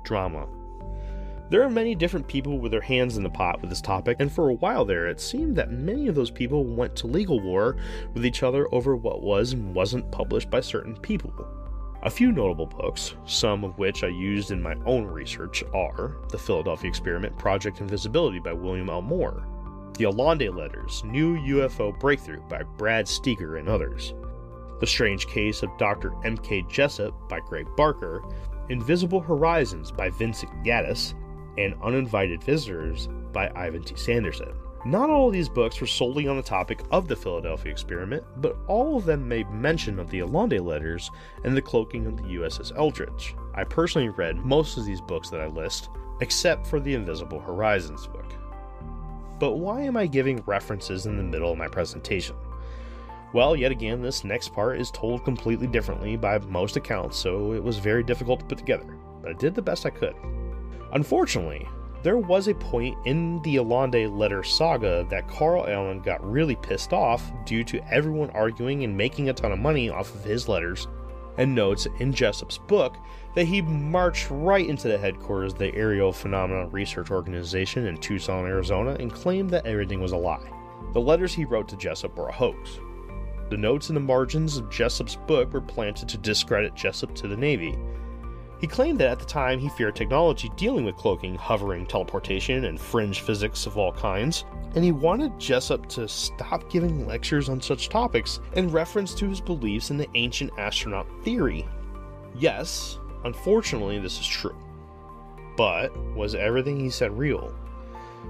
[0.04, 0.48] Drama.
[1.50, 4.32] There are many different people with their hands in the pot with this topic, and
[4.32, 7.76] for a while there, it seemed that many of those people went to legal war
[8.14, 11.34] with each other over what was and wasn't published by certain people.
[12.04, 16.38] A few notable books, some of which I used in my own research, are The
[16.38, 19.02] Philadelphia Experiment Project Invisibility by William L.
[19.02, 19.44] Moore,
[19.98, 24.14] The Allende Letters New UFO Breakthrough by Brad Steiger and others,
[24.80, 26.14] The Strange Case of Dr.
[26.24, 26.66] M.K.
[26.70, 28.22] Jessup by Gray Barker,
[28.70, 31.16] Invisible Horizons by Vincent Gaddis,
[31.60, 33.96] and Uninvited Visitors by Ivan T.
[33.96, 34.54] Sanderson.
[34.86, 38.56] Not all of these books were solely on the topic of the Philadelphia experiment, but
[38.68, 41.12] all of them made mention of the Allende letters
[41.44, 43.36] and the cloaking of the USS Eldridge.
[43.54, 45.90] I personally read most of these books that I list,
[46.22, 48.34] except for the Invisible Horizons book.
[49.38, 52.38] But why am I giving references in the middle of my presentation?
[53.34, 57.64] Well, yet again, this next part is told completely differently by most accounts, so it
[57.64, 60.16] was very difficult to put together, but I did the best I could.
[60.94, 61.68] Unfortunately,
[62.02, 66.94] There was a point in the Allende letter saga that Carl Allen got really pissed
[66.94, 70.88] off due to everyone arguing and making a ton of money off of his letters
[71.38, 72.96] and notes in Jessup's book
[73.36, 78.46] that he marched right into the headquarters of the Aerial Phenomena Research Organization in Tucson,
[78.46, 80.50] Arizona, and claimed that everything was a lie.
[80.94, 82.80] The letters he wrote to Jessup were a hoax.
[83.50, 87.38] The notes in the margins of Jessup's book were planted to discredit Jessup to the
[87.38, 87.78] Navy.
[88.60, 92.80] He claimed that at the time he feared technology dealing with cloaking, hovering, teleportation, and
[92.80, 94.44] fringe physics of all kinds,
[94.76, 99.40] and he wanted Jessup to stop giving lectures on such topics in reference to his
[99.40, 101.66] beliefs in the ancient astronaut theory.
[102.36, 104.56] Yes, unfortunately, this is true.
[105.56, 107.54] But was everything he said real?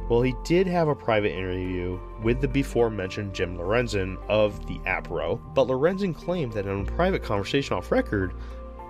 [0.09, 4.79] Well, he did have a private interview with the before mentioned Jim Lorenzen of the
[4.85, 8.33] APRO, but Lorenzen claimed that in a private conversation off record,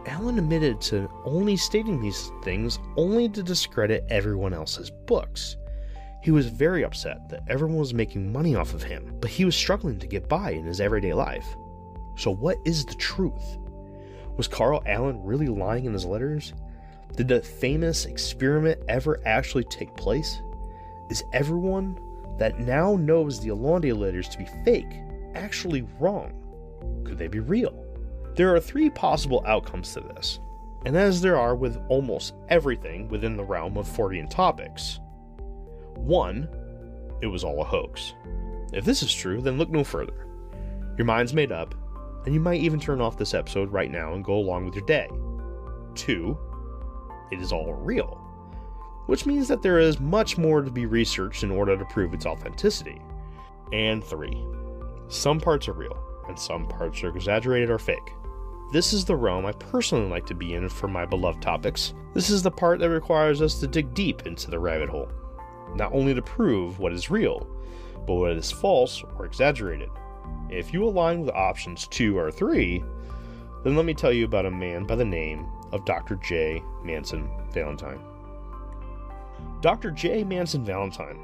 [0.10, 5.56] Allen admitted to only stating these things only to discredit everyone else's books.
[6.24, 9.56] He was very upset that everyone was making money off of him, but he was
[9.56, 11.56] struggling to get by in his everyday life.
[12.18, 13.58] So, what is the truth?
[14.36, 16.54] Was Carl Allen really lying in his letters?
[17.16, 20.42] Did the famous experiment ever actually take place?
[21.12, 22.00] Is everyone
[22.40, 24.92] that now knows the Allende letters to be fake
[25.36, 26.34] actually wrong?
[27.06, 27.89] Could they be real?
[28.36, 30.40] There are three possible outcomes to this,
[30.86, 35.00] and as there are with almost everything within the realm of Fortean topics.
[35.96, 36.48] One,
[37.22, 38.14] it was all a hoax.
[38.72, 40.26] If this is true, then look no further.
[40.98, 41.76] Your mind's made up,
[42.26, 44.86] and you might even turn off this episode right now and go along with your
[44.86, 45.10] day.
[45.96, 46.38] Two,
[47.32, 48.16] it is all real,
[49.08, 52.26] which means that there is much more to be researched in order to prove its
[52.26, 53.02] authenticity.
[53.74, 54.42] And three,
[55.10, 58.14] some parts are real, and some parts are exaggerated or fake.
[58.72, 61.96] This is the realm I personally like to be in for my beloved topics.
[62.14, 65.10] This is the part that requires us to dig deep into the rabbit hole,
[65.74, 67.48] not only to prove what is real,
[68.06, 69.90] but what is false or exaggerated.
[70.52, 72.84] If you align with options 2 or 3,
[73.64, 76.16] then let me tell you about a man by the name of Dr.
[76.18, 76.64] J.
[76.84, 78.00] Manson Valentine.
[79.62, 79.90] Dr.
[79.90, 80.24] J.
[80.24, 81.20] Manson Valentine.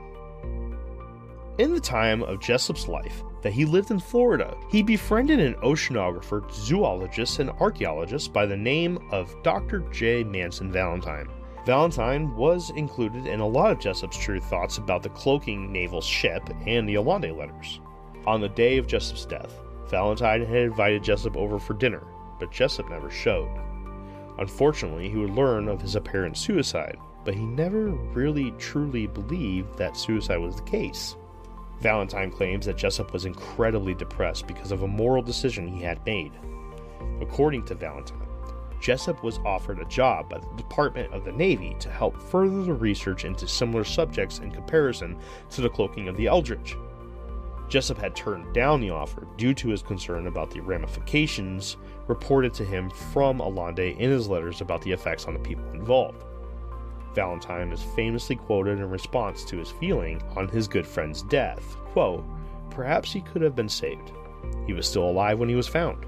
[1.60, 6.52] In the time of Jessup's life, that he lived in Florida, he befriended an oceanographer,
[6.52, 9.82] zoologist, and archaeologist by the name of Dr.
[9.92, 10.24] J.
[10.24, 11.28] Manson Valentine.
[11.64, 16.42] Valentine was included in a lot of Jessup's true thoughts about the cloaking naval ship
[16.66, 17.82] and the Allende letters.
[18.26, 22.02] On the day of Jessup's death, Valentine had invited Jessup over for dinner,
[22.40, 23.52] but Jessup never showed.
[24.40, 29.96] Unfortunately, he would learn of his apparent suicide, but he never really truly believed that
[29.96, 31.16] suicide was the case.
[31.80, 36.32] Valentine claims that Jessup was incredibly depressed because of a moral decision he had made.
[37.22, 38.28] According to Valentine,
[38.82, 42.74] Jessup was offered a job by the Department of the Navy to help further the
[42.74, 45.18] research into similar subjects in comparison
[45.50, 46.78] to the cloaking of the Eldridge.
[47.68, 52.64] Jessup had turned down the offer due to his concern about the ramifications reported to
[52.64, 56.24] him from Allende in his letters about the effects on the people involved.
[57.16, 62.26] Valentine is famously quoted in response to his feeling on his good friend's death quote,
[62.70, 64.12] Perhaps he could have been saved.
[64.68, 66.06] He was still alive when he was found.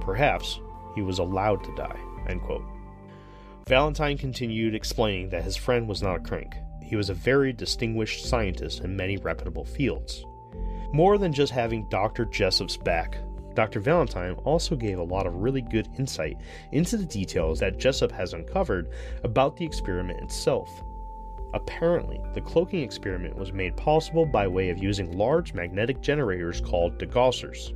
[0.00, 0.58] Perhaps
[0.94, 2.00] he was allowed to die.
[2.28, 2.64] End quote.
[3.68, 6.54] Valentine continued explaining that his friend was not a crank.
[6.82, 10.24] He was a very distinguished scientist in many reputable fields.
[10.92, 12.24] More than just having Dr.
[12.24, 13.18] Jessup's back,
[13.54, 13.80] Dr.
[13.80, 16.38] Valentine also gave a lot of really good insight
[16.72, 18.90] into the details that Jessup has uncovered
[19.24, 20.82] about the experiment itself.
[21.54, 26.98] Apparently, the cloaking experiment was made possible by way of using large magnetic generators called
[26.98, 27.74] degaussers.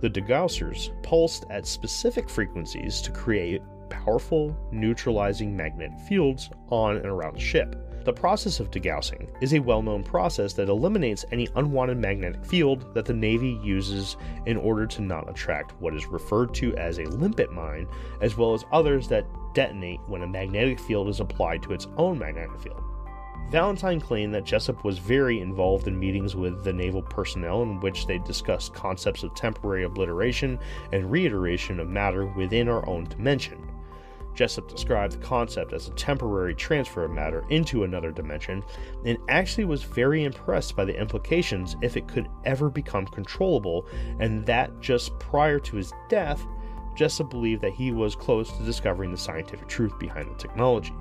[0.00, 7.34] The degaussers pulsed at specific frequencies to create powerful, neutralizing magnetic fields on and around
[7.34, 7.76] the ship.
[8.02, 12.94] The process of degaussing is a well known process that eliminates any unwanted magnetic field
[12.94, 17.04] that the Navy uses in order to not attract what is referred to as a
[17.04, 17.86] limpet mine,
[18.22, 22.18] as well as others that detonate when a magnetic field is applied to its own
[22.18, 22.82] magnetic field.
[23.50, 28.06] Valentine claimed that Jessup was very involved in meetings with the naval personnel in which
[28.06, 30.58] they discussed concepts of temporary obliteration
[30.92, 33.58] and reiteration of matter within our own dimension.
[34.34, 38.62] Jessup described the concept as a temporary transfer of matter into another dimension,
[39.04, 43.86] and actually was very impressed by the implications if it could ever become controllable,
[44.18, 46.44] and that just prior to his death,
[46.96, 50.94] Jessup believed that he was close to discovering the scientific truth behind the technology.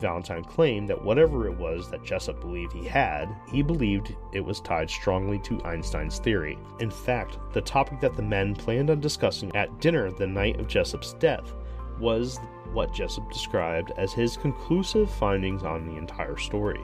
[0.00, 4.60] Valentine claimed that whatever it was that Jessup believed he had, he believed it was
[4.60, 6.58] tied strongly to Einstein's theory.
[6.80, 10.68] In fact, the topic that the men planned on discussing at dinner the night of
[10.68, 11.54] Jessup's death
[11.98, 12.38] was
[12.72, 16.80] what Jessup described as his conclusive findings on the entire story.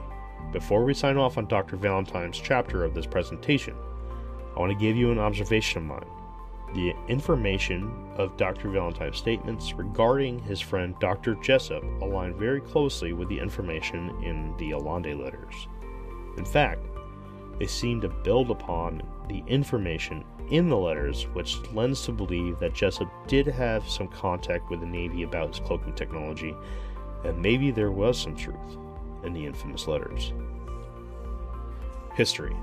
[0.51, 1.77] Before we sign off on Dr.
[1.77, 3.75] Valentine's chapter of this presentation,
[4.55, 6.05] I want to give you an observation of mine.
[6.75, 8.69] The information of Dr.
[8.69, 11.35] Valentine's statements regarding his friend Dr.
[11.35, 15.67] Jessup align very closely with the information in the Allende letters.
[16.37, 16.81] In fact,
[17.59, 22.73] they seem to build upon the information in the letters, which lends to believe that
[22.73, 26.55] Jessup did have some contact with the Navy about his cloaking technology,
[27.23, 28.77] and maybe there was some truth
[29.23, 30.33] in the infamous letters.
[32.13, 32.55] History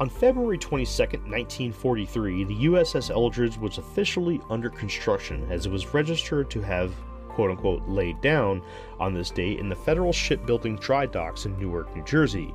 [0.00, 6.50] On February 22, 1943, the USS Eldridge was officially under construction as it was registered
[6.50, 6.92] to have
[7.28, 8.60] quote unquote laid down
[8.98, 12.52] on this date in the Federal Shipbuilding Dry Docks in Newark, New Jersey.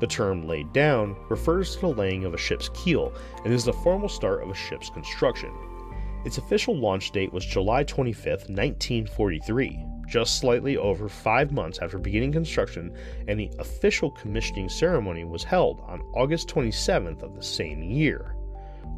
[0.00, 3.12] The term laid down refers to the laying of a ship's keel
[3.44, 5.52] and is the formal start of a ship's construction.
[6.24, 12.32] Its official launch date was July 25, 1943, just slightly over five months after beginning
[12.32, 12.96] construction,
[13.28, 18.34] and the official commissioning ceremony was held on August 27th of the same year.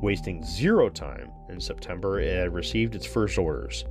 [0.00, 3.84] Wasting zero time, in September it had received its first orders.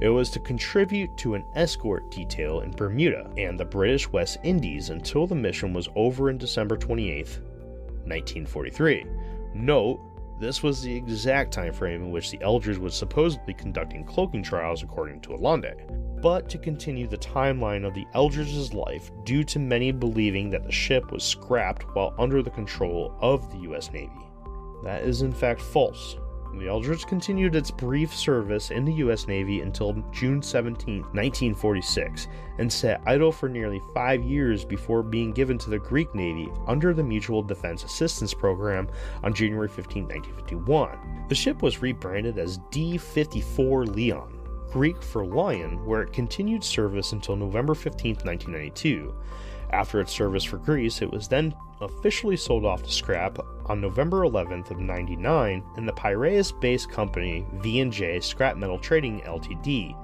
[0.00, 4.90] It was to contribute to an escort detail in Bermuda and the British West Indies
[4.90, 7.26] until the mission was over in December 28,
[8.04, 9.06] 1943.
[9.54, 10.00] Note,
[10.38, 14.82] this was the exact time frame in which the Eldridge was supposedly conducting cloaking trials
[14.82, 15.72] according to Allende.
[16.20, 20.72] But to continue the timeline of the Eldridge's life due to many believing that the
[20.72, 24.10] ship was scrapped while under the control of the US Navy.
[24.84, 26.16] That is in fact false.
[26.58, 29.28] The Eldridge continued its brief service in the U.S.
[29.28, 32.28] Navy until June 17, 1946,
[32.58, 36.94] and sat idle for nearly five years before being given to the Greek Navy under
[36.94, 38.88] the Mutual Defense Assistance Program
[39.22, 41.26] on January 15, 1951.
[41.28, 44.38] The ship was rebranded as D 54 Leon,
[44.72, 49.14] Greek for lion, where it continued service until November 15, 1992.
[49.70, 54.22] After its service for Greece, it was then officially sold off to scrap on November
[54.22, 59.96] 11th of 99 in the Piraeus-based company V&J Scrap Metal Trading Ltd.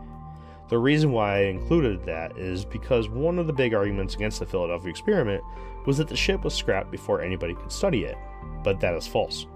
[0.69, 4.47] The reason why I included that is because one of the big arguments against the
[4.47, 5.45] Philadelphia experiment
[5.87, 8.17] was that the ship was scrapped before anybody could study it,
[8.65, 9.47] but that is false.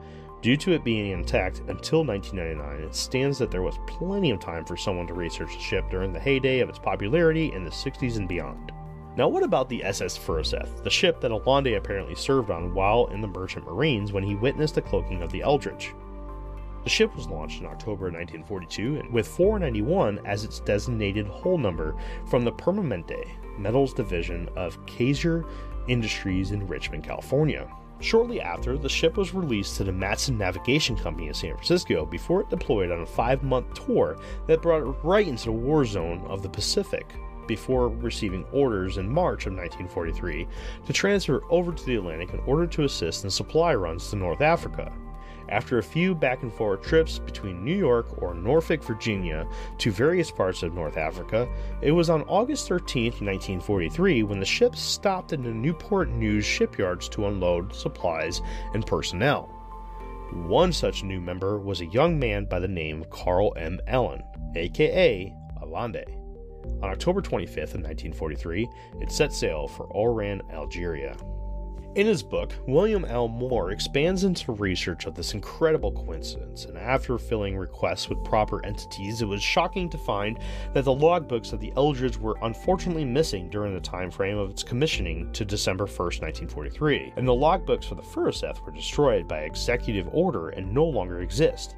[0.42, 4.64] Due to it being intact until 1999, it stands that there was plenty of time
[4.64, 8.16] for someone to research the ship during the heyday of its popularity in the 60s
[8.16, 8.72] and beyond.
[9.16, 13.22] Now, what about the SS Furuseth, the ship that Allende apparently served on while in
[13.22, 15.94] the Merchant Marines when he witnessed the cloaking of the Eldridge?
[16.84, 21.96] The ship was launched in October 1942 with 491 as its designated hull number
[22.28, 23.26] from the Permanente
[23.58, 25.46] Metals Division of Kaiser
[25.88, 27.66] Industries in Richmond, California.
[28.00, 32.42] Shortly after, the ship was released to the Matson Navigation Company in San Francisco before
[32.42, 36.22] it deployed on a five month tour that brought it right into the war zone
[36.26, 37.14] of the Pacific
[37.46, 40.46] before receiving orders in March of 1943
[40.86, 44.40] to transfer over to the Atlantic in order to assist in supply runs to North
[44.40, 44.92] Africa.
[45.48, 49.46] After a few back and forth trips between New York or Norfolk, Virginia,
[49.78, 51.48] to various parts of North Africa,
[51.82, 57.08] it was on August 13, 1943, when the ship stopped in the Newport News shipyards
[57.10, 58.42] to unload supplies
[58.74, 59.48] and personnel.
[60.32, 63.80] One such new member was a young man by the name of Carl M.
[63.86, 64.24] Allen,
[64.56, 65.32] aka
[65.62, 66.15] Allende.
[66.82, 68.68] On October 25th of 1943,
[69.00, 71.16] it set sail for Oran, Algeria.
[71.96, 73.26] In his book, William L.
[73.26, 79.22] Moore expands into research of this incredible coincidence, and after filling requests with proper entities,
[79.22, 80.38] it was shocking to find
[80.74, 84.62] that the logbooks of the Eldridge were unfortunately missing during the time frame of its
[84.62, 90.06] commissioning to December 1st, 1943, and the logbooks for the Furuseth were destroyed by executive
[90.12, 91.76] order and no longer exist.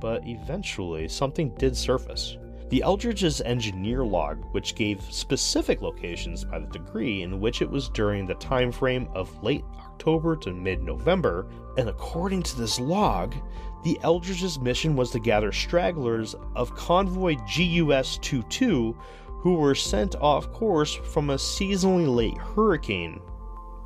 [0.00, 2.36] But eventually, something did surface.
[2.68, 7.88] The Eldridge's engineer log, which gave specific locations by the degree in which it was
[7.88, 11.46] during the time frame of late October to mid-November,
[11.78, 13.36] and according to this log,
[13.84, 18.96] the Eldridge's mission was to gather stragglers of convoy GUS-22
[19.28, 23.20] who were sent off course from a seasonally late hurricane.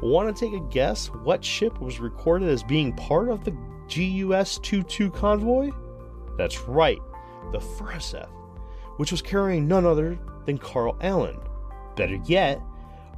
[0.00, 3.50] Want to take a guess what ship was recorded as being part of the
[3.88, 5.70] GUS-22 convoy?
[6.38, 7.00] That's right,
[7.52, 8.30] the Furuseth
[9.00, 11.38] which was carrying none other than Carl Allen.
[11.96, 12.60] Better yet,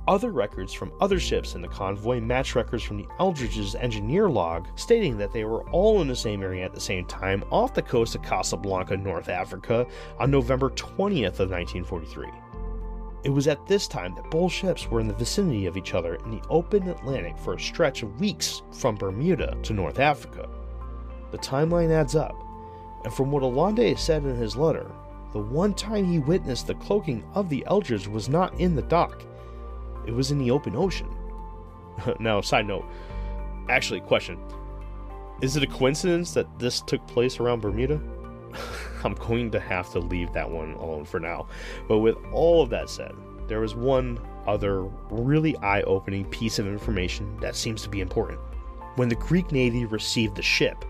[0.06, 4.68] other records from other ships in the convoy match records from the Eldridge's engineer log
[4.76, 7.82] stating that they were all in the same area at the same time off the
[7.82, 9.84] coast of Casablanca, North Africa
[10.20, 12.28] on November 20th of 1943.
[13.24, 16.14] It was at this time that both ships were in the vicinity of each other
[16.14, 20.48] in the open Atlantic for a stretch of weeks from Bermuda to North Africa.
[21.32, 22.36] The timeline adds up,
[23.02, 24.88] and from what Allende said in his letter,
[25.32, 29.24] the one time he witnessed the cloaking of the Eldridge was not in the dock,
[30.06, 31.08] it was in the open ocean.
[32.18, 32.84] now, side note,
[33.68, 34.38] actually, question
[35.40, 38.00] Is it a coincidence that this took place around Bermuda?
[39.04, 41.46] I'm going to have to leave that one alone for now.
[41.88, 43.14] But with all of that said,
[43.48, 48.38] there was one other really eye opening piece of information that seems to be important.
[48.96, 50.84] When the Greek Navy received the ship,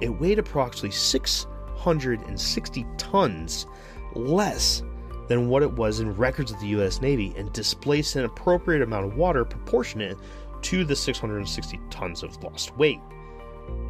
[0.00, 3.66] it weighed approximately 660 tons
[4.14, 4.82] less
[5.28, 9.06] than what it was in records of the US Navy and displaced an appropriate amount
[9.06, 10.18] of water proportionate
[10.62, 13.00] to the 660 tons of lost weight.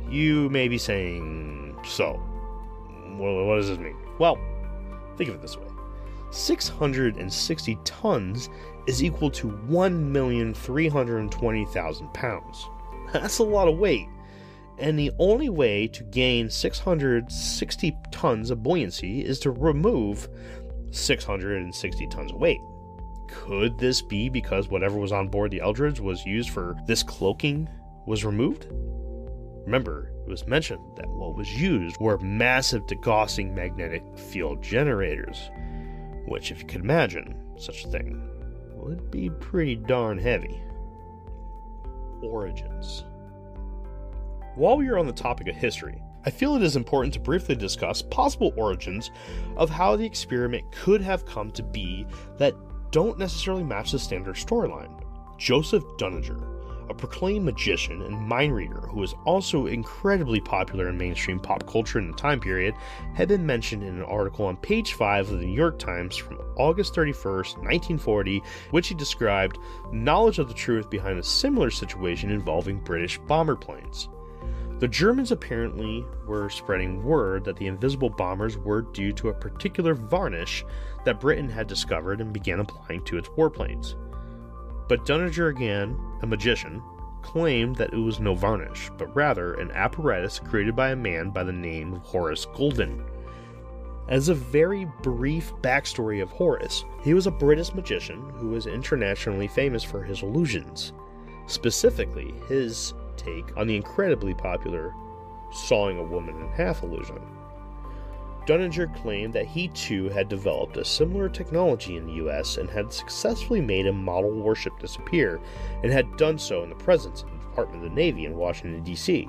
[0.09, 2.15] You may be saying, so,
[3.17, 3.97] what does this mean?
[4.19, 4.39] Well,
[5.17, 5.67] think of it this way
[6.31, 8.51] 660 tons
[8.87, 12.69] is equal to 1,320,000 pounds.
[13.13, 14.09] That's a lot of weight.
[14.81, 20.29] And the only way to gain 660 tons of buoyancy is to remove
[20.91, 22.61] 660 tons of weight.
[23.29, 27.69] Could this be because whatever was on board the Eldridge was used for this cloaking
[28.07, 28.69] was removed?
[29.67, 35.51] Remember, it was mentioned that what was used were massive degaussing magnetic field generators,
[36.27, 38.27] which, if you could imagine such a thing,
[38.75, 40.61] would be pretty darn heavy.
[42.23, 43.05] Origins.
[44.57, 47.55] While we are on the topic of history, I feel it is important to briefly
[47.55, 49.13] discuss possible origins
[49.57, 52.05] of how the experiment could have come to be
[52.39, 52.55] that
[52.91, 55.03] don't necessarily match the standard storyline.
[55.39, 61.39] Joseph Dunninger, a proclaimed magician and mind reader who was also incredibly popular in mainstream
[61.39, 62.75] pop culture in the time period,
[63.15, 66.39] had been mentioned in an article on page 5 of the New York Times from
[66.57, 68.43] August 31st, 1940,
[68.73, 69.59] which he described
[69.93, 74.09] knowledge of the truth behind a similar situation involving British bomber planes.
[74.81, 79.93] The Germans apparently were spreading word that the invisible bombers were due to a particular
[79.93, 80.65] varnish
[81.05, 83.95] that Britain had discovered and began applying to its warplanes.
[84.89, 86.83] But Dunninger, again, a magician,
[87.21, 91.45] claimed that it was no varnish, but rather an apparatus created by a man by
[91.45, 93.05] the name of Horace Goldin.
[94.09, 99.47] As a very brief backstory of Horace, he was a British magician who was internationally
[99.47, 100.95] famous for his illusions.
[101.47, 104.95] Specifically, his take on the incredibly popular
[105.53, 107.21] sawing a woman in half illusion.
[108.47, 112.93] Dunninger claimed that he too had developed a similar technology in the US and had
[112.93, 115.41] successfully made a model warship disappear,
[115.83, 118.83] and had done so in the presence of the Department of the Navy in Washington,
[118.83, 119.29] D.C.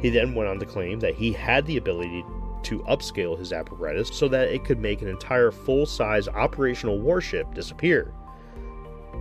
[0.00, 2.24] He then went on to claim that he had the ability
[2.64, 7.54] to upscale his apparatus so that it could make an entire full size operational warship
[7.54, 8.12] disappear.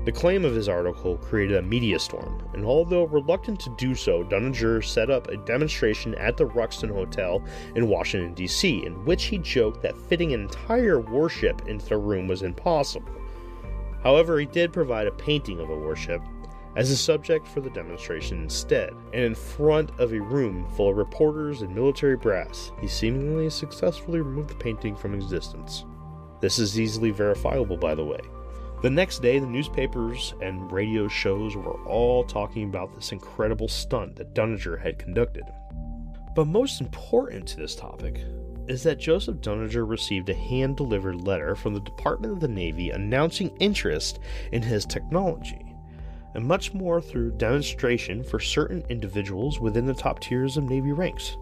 [0.06, 4.24] The claim of his article created a media storm, and although reluctant to do so,
[4.24, 7.44] Dunninger set up a demonstration at the Ruxton Hotel
[7.74, 12.28] in Washington, D.C., in which he joked that fitting an entire warship into the room
[12.28, 13.12] was impossible.
[14.04, 16.22] However, he did provide a painting of a warship
[16.76, 20.98] as a subject for the demonstration instead, and in front of a room full of
[20.98, 25.84] reporters and military brass, he seemingly successfully removed the painting from existence.
[26.42, 28.20] This is easily verifiable, by the way.
[28.86, 34.16] The next day, the newspapers and radio shows were all talking about this incredible stunt
[34.18, 35.44] that Dunninger had conducted.
[36.36, 38.22] But most important to this topic
[38.68, 42.92] is that Joseph Dunninger received a hand delivered letter from the Department of the Navy
[42.92, 44.20] announcing interest
[44.52, 45.66] in his technology,
[46.36, 51.38] and much more through demonstration for certain individuals within the top tiers of Navy ranks.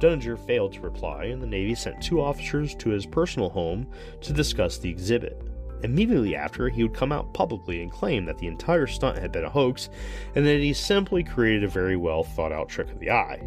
[0.00, 3.86] Dunninger failed to reply, and the Navy sent two officers to his personal home
[4.20, 5.40] to discuss the exhibit.
[5.84, 9.44] Immediately after, he would come out publicly and claim that the entire stunt had been
[9.44, 9.90] a hoax
[10.34, 13.38] and that he simply created a very well thought out trick of the eye.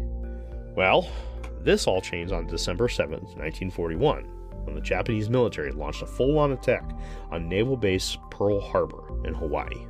[0.76, 1.10] Well,
[1.62, 4.22] this all changed on December 7th, 1941,
[4.62, 6.88] when the Japanese military launched a full on attack
[7.32, 9.88] on Naval Base Pearl Harbor in Hawaii.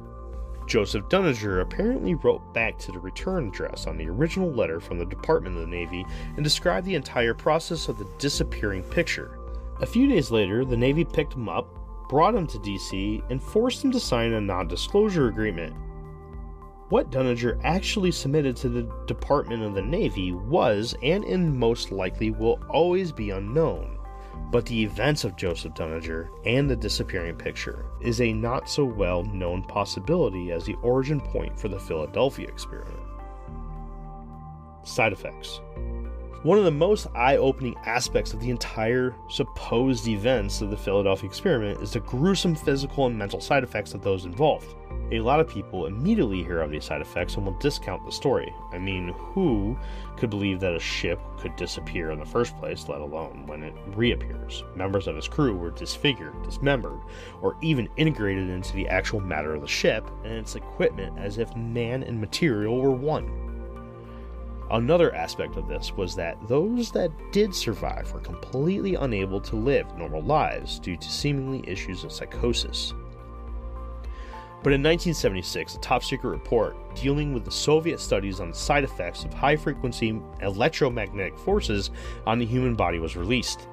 [0.66, 5.04] Joseph Dunninger apparently wrote back to the return address on the original letter from the
[5.04, 9.38] Department of the Navy and described the entire process of the disappearing picture.
[9.82, 11.77] A few days later, the Navy picked him up
[12.08, 15.74] brought him to DC, and forced him to sign a non disclosure agreement.
[16.88, 22.30] What Dunninger actually submitted to the Department of the Navy was, and in most likely
[22.30, 23.98] will always be unknown.
[24.50, 29.22] But the events of Joseph Dunninger and the disappearing picture is a not so well
[29.22, 32.96] known possibility as the origin point for the Philadelphia experiment.
[34.84, 35.60] Side effects
[36.44, 41.28] One of the most eye opening aspects of the entire supposed events of the Philadelphia
[41.28, 44.76] experiment is the gruesome physical and mental side effects of those involved.
[45.10, 48.54] A lot of people immediately hear of these side effects and will discount the story.
[48.70, 49.76] I mean, who
[50.16, 53.74] could believe that a ship could disappear in the first place, let alone when it
[53.96, 54.62] reappears?
[54.76, 57.00] Members of its crew were disfigured, dismembered,
[57.42, 61.56] or even integrated into the actual matter of the ship and its equipment as if
[61.56, 63.47] man and material were one.
[64.70, 69.96] Another aspect of this was that those that did survive were completely unable to live
[69.96, 72.92] normal lives due to seemingly issues of psychosis.
[74.62, 78.84] But in 1976, a top secret report dealing with the Soviet studies on the side
[78.84, 81.90] effects of high frequency electromagnetic forces
[82.26, 83.68] on the human body was released.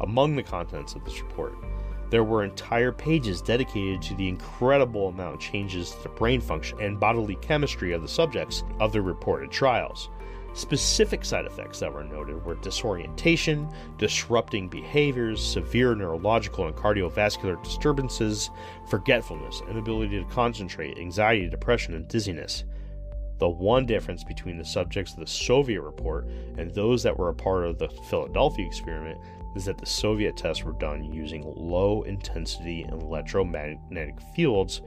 [0.00, 1.54] Among the contents of this report,
[2.10, 6.80] there were entire pages dedicated to the incredible amount of changes to the brain function
[6.80, 10.08] and bodily chemistry of the subjects of the reported trials.
[10.56, 18.48] Specific side effects that were noted were disorientation, disrupting behaviors, severe neurological and cardiovascular disturbances,
[18.88, 22.64] forgetfulness, inability to concentrate, anxiety, depression, and dizziness.
[23.36, 26.26] The one difference between the subjects of the Soviet report
[26.56, 29.20] and those that were a part of the Philadelphia experiment
[29.56, 34.80] is that the Soviet tests were done using low intensity electromagnetic fields,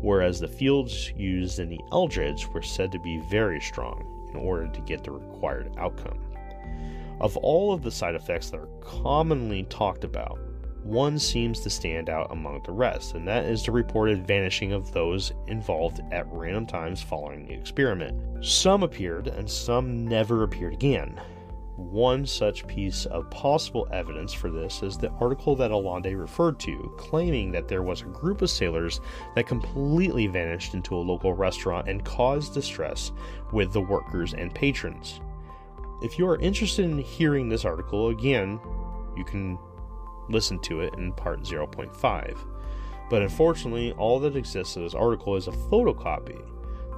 [0.00, 4.68] whereas the fields used in the Eldridge were said to be very strong in order
[4.68, 6.18] to get the required outcome.
[7.20, 10.38] Of all of the side effects that are commonly talked about,
[10.82, 14.92] one seems to stand out among the rest, and that is the reported vanishing of
[14.92, 18.44] those involved at random times following the experiment.
[18.44, 21.20] Some appeared, and some never appeared again.
[21.90, 26.94] One such piece of possible evidence for this is the article that Allende referred to,
[26.96, 29.00] claiming that there was a group of sailors
[29.34, 33.12] that completely vanished into a local restaurant and caused distress
[33.52, 35.20] with the workers and patrons.
[36.02, 38.60] If you are interested in hearing this article again,
[39.16, 39.58] you can
[40.28, 42.38] listen to it in part 0.5.
[43.10, 46.40] But unfortunately, all that exists in this article is a photocopy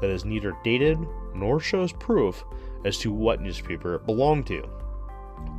[0.01, 0.99] that is neither dated
[1.35, 2.45] nor shows proof
[2.85, 4.69] as to what newspaper it belonged to.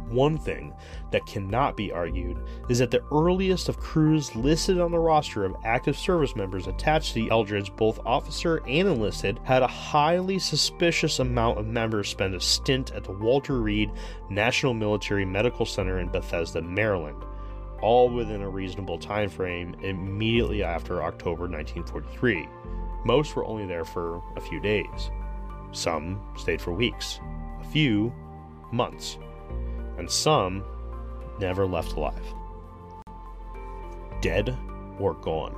[0.09, 0.73] One thing
[1.11, 2.38] that cannot be argued
[2.69, 7.13] is that the earliest of crews listed on the roster of active service members attached
[7.13, 12.36] to the Eldridge, both officer and enlisted, had a highly suspicious amount of members spend
[12.36, 13.91] a stint at the Walter Reed
[14.30, 17.23] National Military Medical Center in Bethesda, Maryland,
[17.82, 22.47] all within a reasonable time frame immediately after October 1943.
[23.05, 25.09] Most were only there for a few days.
[25.76, 27.19] Some stayed for weeks,
[27.61, 28.13] a few
[28.71, 29.17] months,
[29.97, 30.63] and some
[31.38, 32.23] never left alive.
[34.21, 34.57] Dead
[34.99, 35.53] or gone.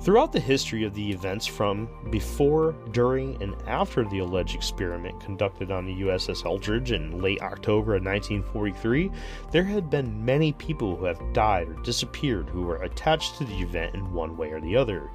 [0.00, 5.70] Throughout the history of the events from before, during, and after the alleged experiment conducted
[5.70, 9.10] on the USS Eldridge in late October of 1943,
[9.50, 13.60] there had been many people who have died or disappeared who were attached to the
[13.60, 15.10] event in one way or the other.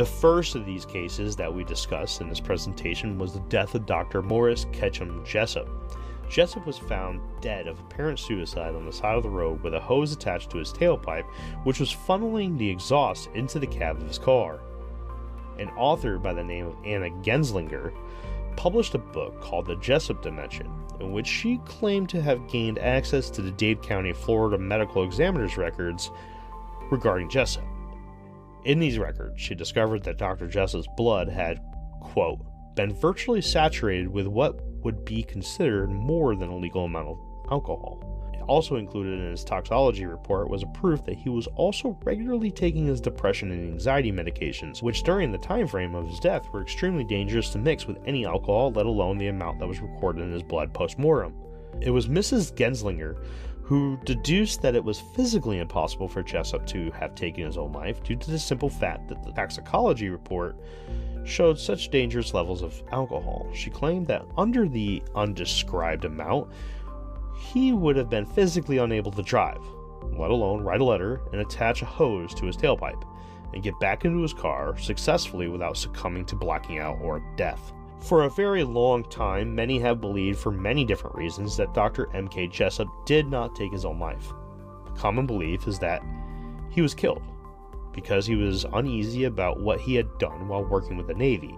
[0.00, 3.84] The first of these cases that we discussed in this presentation was the death of
[3.84, 4.22] Dr.
[4.22, 5.68] Morris Ketchum Jessup.
[6.26, 9.78] Jessup was found dead of apparent suicide on the side of the road with a
[9.78, 11.26] hose attached to his tailpipe,
[11.64, 14.60] which was funneling the exhaust into the cab of his car.
[15.58, 17.92] An author by the name of Anna Genslinger
[18.56, 23.28] published a book called The Jessup Dimension, in which she claimed to have gained access
[23.28, 26.10] to the Dade County, Florida medical examiner's records
[26.90, 27.64] regarding Jessup.
[28.64, 30.46] In these records, she discovered that Dr.
[30.46, 31.60] Jessup's blood had,
[32.00, 32.40] quote,
[32.74, 37.18] been virtually saturated with what would be considered more than a legal amount of
[37.50, 38.06] alcohol.
[38.48, 42.86] Also included in his toxicology report was a proof that he was also regularly taking
[42.86, 47.04] his depression and anxiety medications, which during the time frame of his death were extremely
[47.04, 50.42] dangerous to mix with any alcohol, let alone the amount that was recorded in his
[50.42, 51.32] blood post-mortem.
[51.80, 52.52] It was Mrs.
[52.54, 53.24] Genslinger
[53.70, 58.02] who deduced that it was physically impossible for Jessup to have taken his own life
[58.02, 60.56] due to the simple fact that the toxicology report
[61.24, 63.48] showed such dangerous levels of alcohol.
[63.54, 66.50] She claimed that under the undescribed amount,
[67.38, 69.62] he would have been physically unable to drive,
[70.18, 73.04] let alone write a letter and attach a hose to his tailpipe,
[73.54, 77.72] and get back into his car successfully without succumbing to blacking out or death.
[78.00, 82.08] For a very long time, many have believed, for many different reasons, that Dr.
[82.14, 82.46] M.K.
[82.48, 84.32] Jessup did not take his own life.
[84.86, 86.02] The common belief is that
[86.70, 87.22] he was killed
[87.92, 91.54] because he was uneasy about what he had done while working with the Navy,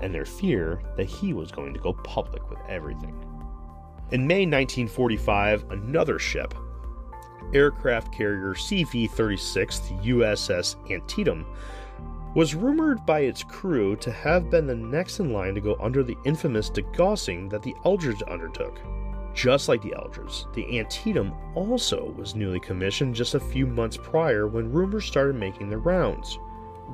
[0.00, 3.14] and their fear that he was going to go public with everything.
[4.10, 6.54] In May 1945, another ship,
[7.52, 11.44] aircraft carrier CV 36, the USS Antietam,
[12.34, 16.02] was rumored by its crew to have been the next in line to go under
[16.02, 18.80] the infamous degaussing that the Eldridge undertook.
[19.34, 24.46] Just like the Eldreds, the Antietam also was newly commissioned just a few months prior
[24.46, 26.38] when rumors started making their rounds.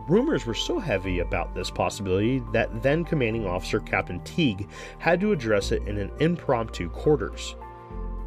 [0.08, 4.68] Rumors were so heavy about this possibility that then commanding officer Captain Teague
[4.98, 7.56] had to address it in an impromptu quarters.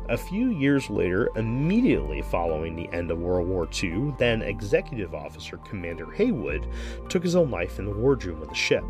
[0.10, 5.58] A few years later, immediately following the end of World War II, then Executive Officer
[5.58, 6.66] Commander Haywood
[7.10, 8.86] took his own life in the wardroom of the ship.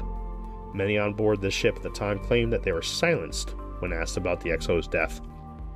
[0.75, 4.17] Many on board the ship at the time claimed that they were silenced when asked
[4.17, 5.19] about the XO's death.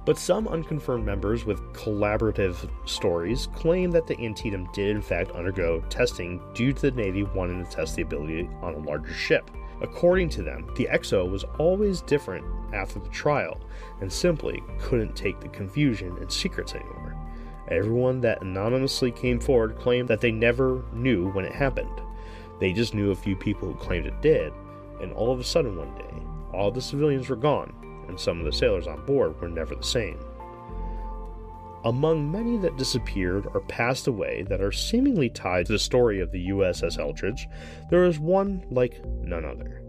[0.05, 5.81] But some unconfirmed members with collaborative stories claim that the Antietam did in fact undergo
[5.89, 9.49] testing due to the Navy wanting to test the ability on a larger ship.
[9.81, 13.59] According to them, the XO was always different after the trial
[13.99, 17.15] and simply couldn't take the confusion and secrets anymore.
[17.67, 22.01] Everyone that anonymously came forward claimed that they never knew when it happened.
[22.59, 24.53] They just knew a few people who claimed it did,
[25.01, 26.23] and all of a sudden one day,
[26.53, 27.73] all the civilians were gone,
[28.07, 30.19] and some of the sailors on board were never the same.
[31.83, 36.31] Among many that disappeared or passed away that are seemingly tied to the story of
[36.31, 37.47] the USS Eldridge,
[37.89, 39.81] there is one like none other.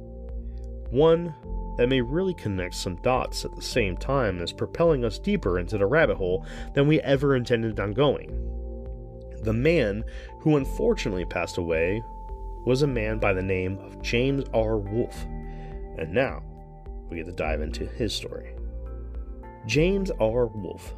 [0.90, 1.34] One
[1.76, 5.76] that may really connect some dots at the same time as propelling us deeper into
[5.76, 8.30] the rabbit hole than we ever intended on going.
[9.42, 10.04] The man
[10.40, 12.02] who unfortunately passed away
[12.64, 14.78] was a man by the name of James R.
[14.78, 15.24] Wolfe.
[15.98, 16.42] And now,
[17.10, 18.54] we get to dive into his story.
[19.66, 20.46] James R.
[20.46, 20.94] Wolfe.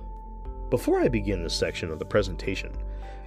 [0.70, 2.72] Before I begin this section of the presentation,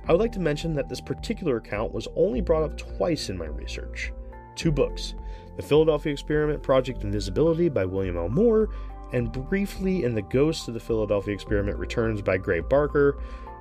[0.07, 3.37] I would like to mention that this particular account was only brought up twice in
[3.37, 4.11] my research.
[4.55, 5.15] Two books
[5.55, 8.29] The Philadelphia Experiment Project Invisibility by William L.
[8.29, 8.69] Moore,
[9.13, 13.19] and briefly in The Ghost of the Philadelphia Experiment Returns by Gray Barker,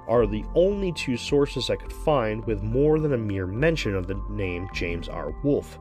[0.09, 4.07] are the only two sources I could find with more than a mere mention of
[4.07, 5.35] the name James R.
[5.43, 5.79] Wolfe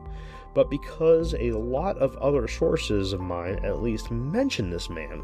[0.56, 5.22] but because a lot of other sources of mine at least mention this man,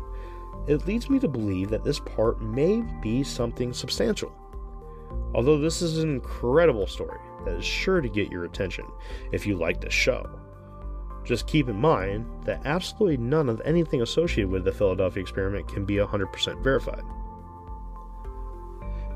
[0.66, 4.32] it leads me to believe that this part may be something substantial.
[5.34, 8.86] Although this is an incredible story that is sure to get your attention
[9.32, 10.38] if you like the show.
[11.24, 15.84] Just keep in mind that absolutely none of anything associated with the Philadelphia experiment can
[15.84, 17.04] be 100% verified.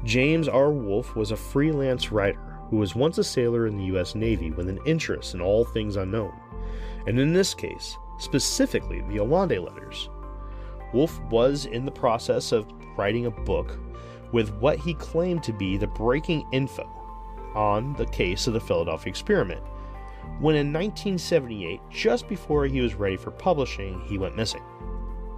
[0.04, 0.70] James R.
[0.70, 4.14] Wolfe was a freelance writer who was once a sailor in the U.S.
[4.14, 6.32] Navy with an interest in all things unknown,
[7.06, 10.08] and in this case, specifically the Allende letters.
[10.92, 12.66] Wolfe was in the process of
[12.96, 13.78] writing a book
[14.32, 16.88] with what he claimed to be the breaking info
[17.54, 19.62] on the case of the Philadelphia experiment,
[20.40, 24.62] when in 1978, just before he was ready for publishing, he went missing.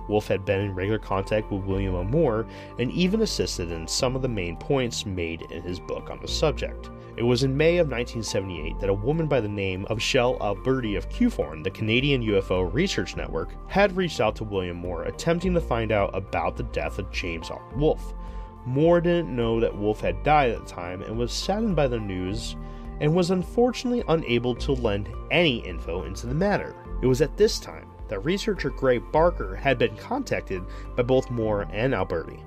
[0.09, 2.05] Wolfe had been in regular contact with William O.
[2.05, 2.47] Moore
[2.79, 6.29] and even assisted in some of the main points made in his book on the
[6.29, 6.91] subject.
[7.17, 10.95] It was in May of 1978 that a woman by the name of Michelle Alberti
[10.95, 15.61] of CUFORN, the Canadian UFO Research Network, had reached out to William Moore attempting to
[15.61, 17.61] find out about the death of James R.
[17.77, 18.15] Wolfe.
[18.65, 21.99] Moore didn't know that Wolfe had died at the time and was saddened by the
[21.99, 22.55] news
[23.01, 26.75] and was unfortunately unable to lend any info into the matter.
[27.03, 30.63] It was at this time that researcher Gray Barker had been contacted
[30.97, 32.43] by both Moore and Alberti.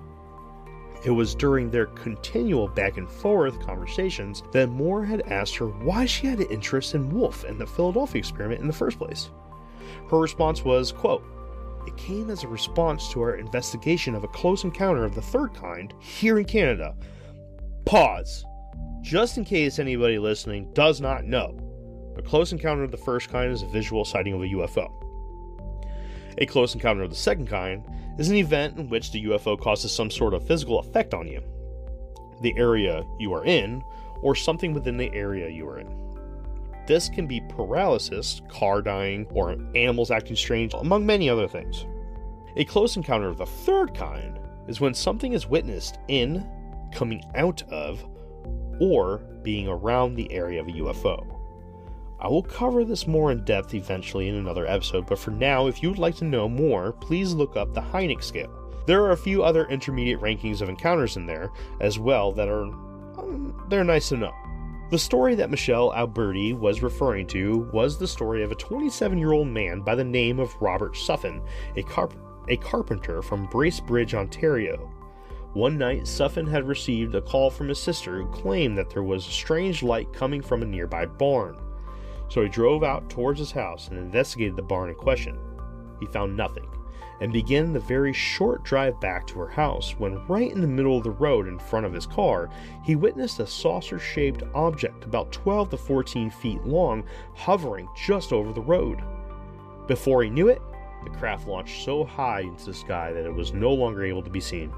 [1.03, 6.05] It was during their continual back and forth conversations that Moore had asked her why
[6.05, 9.32] she had an interest in Wolf and the Philadelphia experiment in the first place.
[10.09, 11.24] Her response was, quote,
[11.88, 15.55] it came as a response to our investigation of a close encounter of the third
[15.55, 16.95] kind here in Canada.
[17.86, 18.45] Pause.
[19.01, 21.57] Just in case anybody listening does not know,
[22.18, 25.01] a close encounter of the first kind is a visual sighting of a UFO.
[26.38, 27.84] A close encounter of the second kind
[28.17, 31.41] is an event in which the UFO causes some sort of physical effect on you,
[32.41, 33.84] the area you are in,
[34.21, 35.89] or something within the area you are in.
[36.88, 41.86] This can be paralysis, car dying, or animals acting strange, among many other things.
[42.57, 46.45] A close encounter of the third kind is when something is witnessed in,
[46.93, 48.03] coming out of,
[48.79, 51.41] or being around the area of a UFO.
[52.22, 55.82] I will cover this more in depth eventually in another episode, but for now, if
[55.82, 58.53] you would like to know more, please look up the Hynek scale.
[58.86, 62.65] There are a few other intermediate rankings of encounters in there as well that are
[63.17, 64.34] um, they're nice to know.
[64.91, 69.82] The story that Michelle Alberti was referring to was the story of a 27-year-old man
[69.82, 71.41] by the name of Robert Suffin,
[71.76, 72.13] a, carp-
[72.49, 74.91] a carpenter from Bracebridge, Ontario.
[75.53, 79.28] One night, Suffin had received a call from his sister who claimed that there was
[79.28, 81.57] a strange light coming from a nearby barn.
[82.32, 85.38] So he drove out towards his house and investigated the barn in question.
[85.99, 86.65] He found nothing
[87.19, 90.97] and began the very short drive back to her house when, right in the middle
[90.97, 92.49] of the road in front of his car,
[92.86, 97.03] he witnessed a saucer shaped object about 12 to 14 feet long
[97.36, 99.03] hovering just over the road.
[99.88, 100.61] Before he knew it,
[101.03, 104.29] the craft launched so high into the sky that it was no longer able to
[104.29, 104.71] be seen.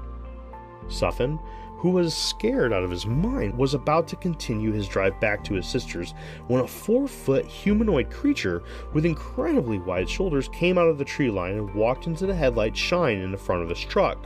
[0.88, 1.38] Suffin,
[1.84, 5.52] who was scared out of his mind, was about to continue his drive back to
[5.52, 6.14] his sisters
[6.46, 8.62] when a four foot humanoid creature
[8.94, 12.74] with incredibly wide shoulders came out of the tree line and walked into the headlight
[12.74, 14.24] shine in the front of his truck.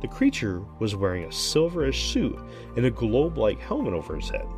[0.00, 2.36] The creature was wearing a silverish suit
[2.74, 4.48] and a globe like helmet over his head.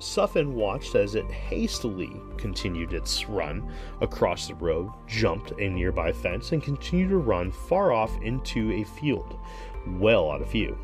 [0.00, 6.50] Suffin watched as it hastily continued its run across the road, jumped a nearby fence,
[6.50, 9.38] and continued to run far off into a field,
[9.86, 10.76] well out of view.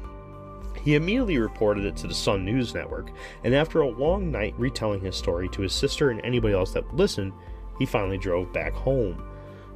[0.82, 3.10] He immediately reported it to the Sun News Network,
[3.44, 6.86] and after a long night retelling his story to his sister and anybody else that
[6.86, 7.32] would listen,
[7.78, 9.22] he finally drove back home.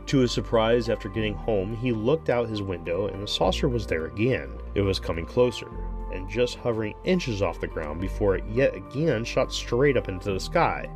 [0.07, 3.87] To his surprise, after getting home, he looked out his window and the saucer was
[3.87, 4.51] there again.
[4.75, 5.69] It was coming closer,
[6.13, 10.33] and just hovering inches off the ground before it yet again shot straight up into
[10.33, 10.89] the sky.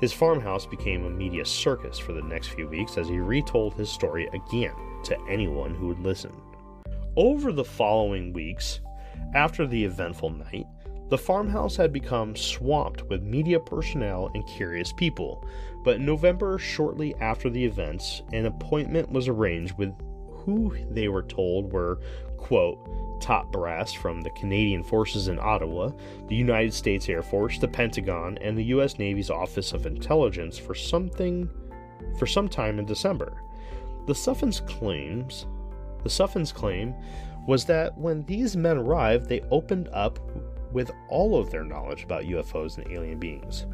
[0.00, 3.90] His farmhouse became a media circus for the next few weeks as he retold his
[3.90, 6.32] story again to anyone who would listen.
[7.16, 8.80] Over the following weeks,
[9.34, 10.66] after the eventful night,
[11.10, 15.46] the farmhouse had become swamped with media personnel and curious people,
[15.84, 19.92] but in November, shortly after the events, an appointment was arranged with
[20.30, 22.00] who they were told were,
[22.38, 22.78] quote,
[23.20, 25.90] top brass from the Canadian Forces in Ottawa,
[26.28, 30.74] the United States Air Force, the Pentagon, and the US Navy's Office of Intelligence for
[30.74, 31.48] something
[32.18, 33.40] for some time in December.
[34.06, 35.46] The Suffins claims
[36.02, 36.94] the Suffins claim
[37.46, 40.18] was that when these men arrived, they opened up
[40.72, 43.66] with all of their knowledge about UFOs and alien beings.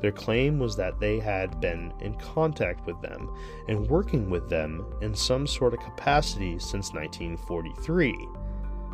[0.00, 3.32] Their claim was that they had been in contact with them
[3.68, 8.28] and working with them in some sort of capacity since 1943.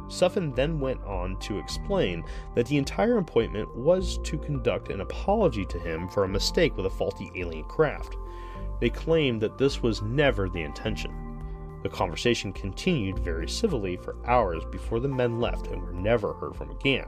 [0.08, 2.24] Suffin then went on to explain
[2.54, 6.86] that the entire appointment was to conduct an apology to him for a mistake with
[6.86, 8.16] a faulty alien craft.
[8.80, 11.27] They claimed that this was never the intention.
[11.82, 16.56] The conversation continued very civilly for hours before the men left and were never heard
[16.56, 17.06] from again.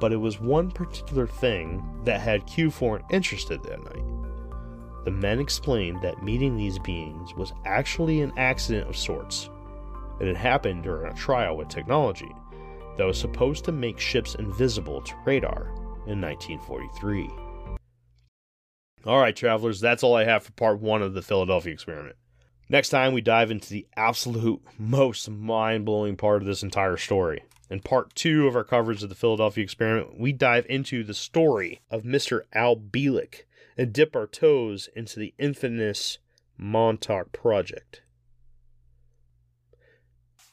[0.00, 5.04] But it was one particular thing that had CUFORN interested that night.
[5.04, 9.48] The men explained that meeting these beings was actually an accident of sorts.
[10.20, 12.32] It had happened during a trial with technology
[12.96, 15.68] that was supposed to make ships invisible to radar
[16.06, 17.30] in 1943.
[19.06, 22.16] All right, travelers, that's all I have for part one of the Philadelphia experiment.
[22.68, 27.44] Next time, we dive into the absolute most mind blowing part of this entire story.
[27.68, 31.80] In part two of our coverage of the Philadelphia experiment, we dive into the story
[31.90, 32.42] of Mr.
[32.52, 33.42] Al Bielek
[33.76, 36.18] and dip our toes into the infamous
[36.56, 38.02] Montauk Project.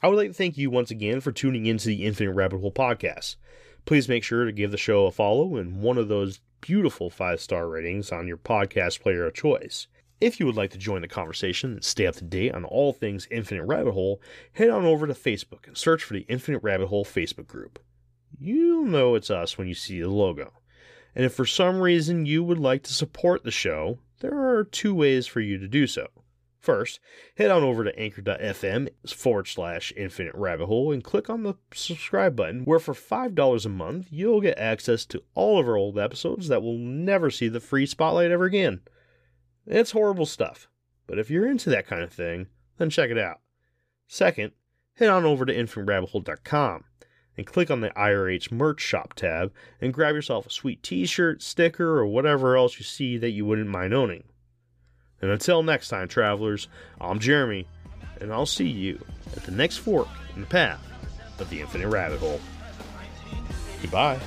[0.01, 2.73] I would like to thank you once again for tuning into the Infinite Rabbit Hole
[2.73, 3.37] podcast.
[3.85, 7.39] Please make sure to give the show a follow and one of those beautiful five
[7.39, 9.87] star ratings on your podcast player of choice.
[10.21, 12.93] If you would like to join the conversation and stay up to date on all
[12.93, 14.21] things Infinite Rabbit Hole,
[14.53, 17.79] head on over to Facebook and search for the Infinite Rabbit Hole Facebook group.
[18.39, 20.53] You'll know it's us when you see the logo.
[21.15, 24.95] And if for some reason you would like to support the show, there are two
[24.95, 26.07] ways for you to do so.
[26.63, 27.01] First,
[27.35, 32.37] head on over to anchor.fm forward slash infinite rabbit hole and click on the subscribe
[32.37, 36.47] button, where for $5 a month, you'll get access to all of our old episodes
[36.47, 38.79] that will never see the free spotlight ever again.
[39.65, 40.67] It's horrible stuff,
[41.07, 42.47] but if you're into that kind of thing,
[42.77, 43.39] then check it out.
[44.07, 44.51] Second,
[44.95, 46.83] head on over to infiniterabbithole.com
[47.37, 49.51] and click on the IRH merch shop tab
[49.81, 53.45] and grab yourself a sweet t shirt, sticker, or whatever else you see that you
[53.45, 54.23] wouldn't mind owning.
[55.21, 56.67] And until next time, travelers,
[56.99, 57.65] I'm Jeremy,
[58.19, 59.03] and I'll see you
[59.35, 60.85] at the next fork in the path
[61.39, 62.41] of the infinite rabbit hole.
[63.81, 64.19] Goodbye.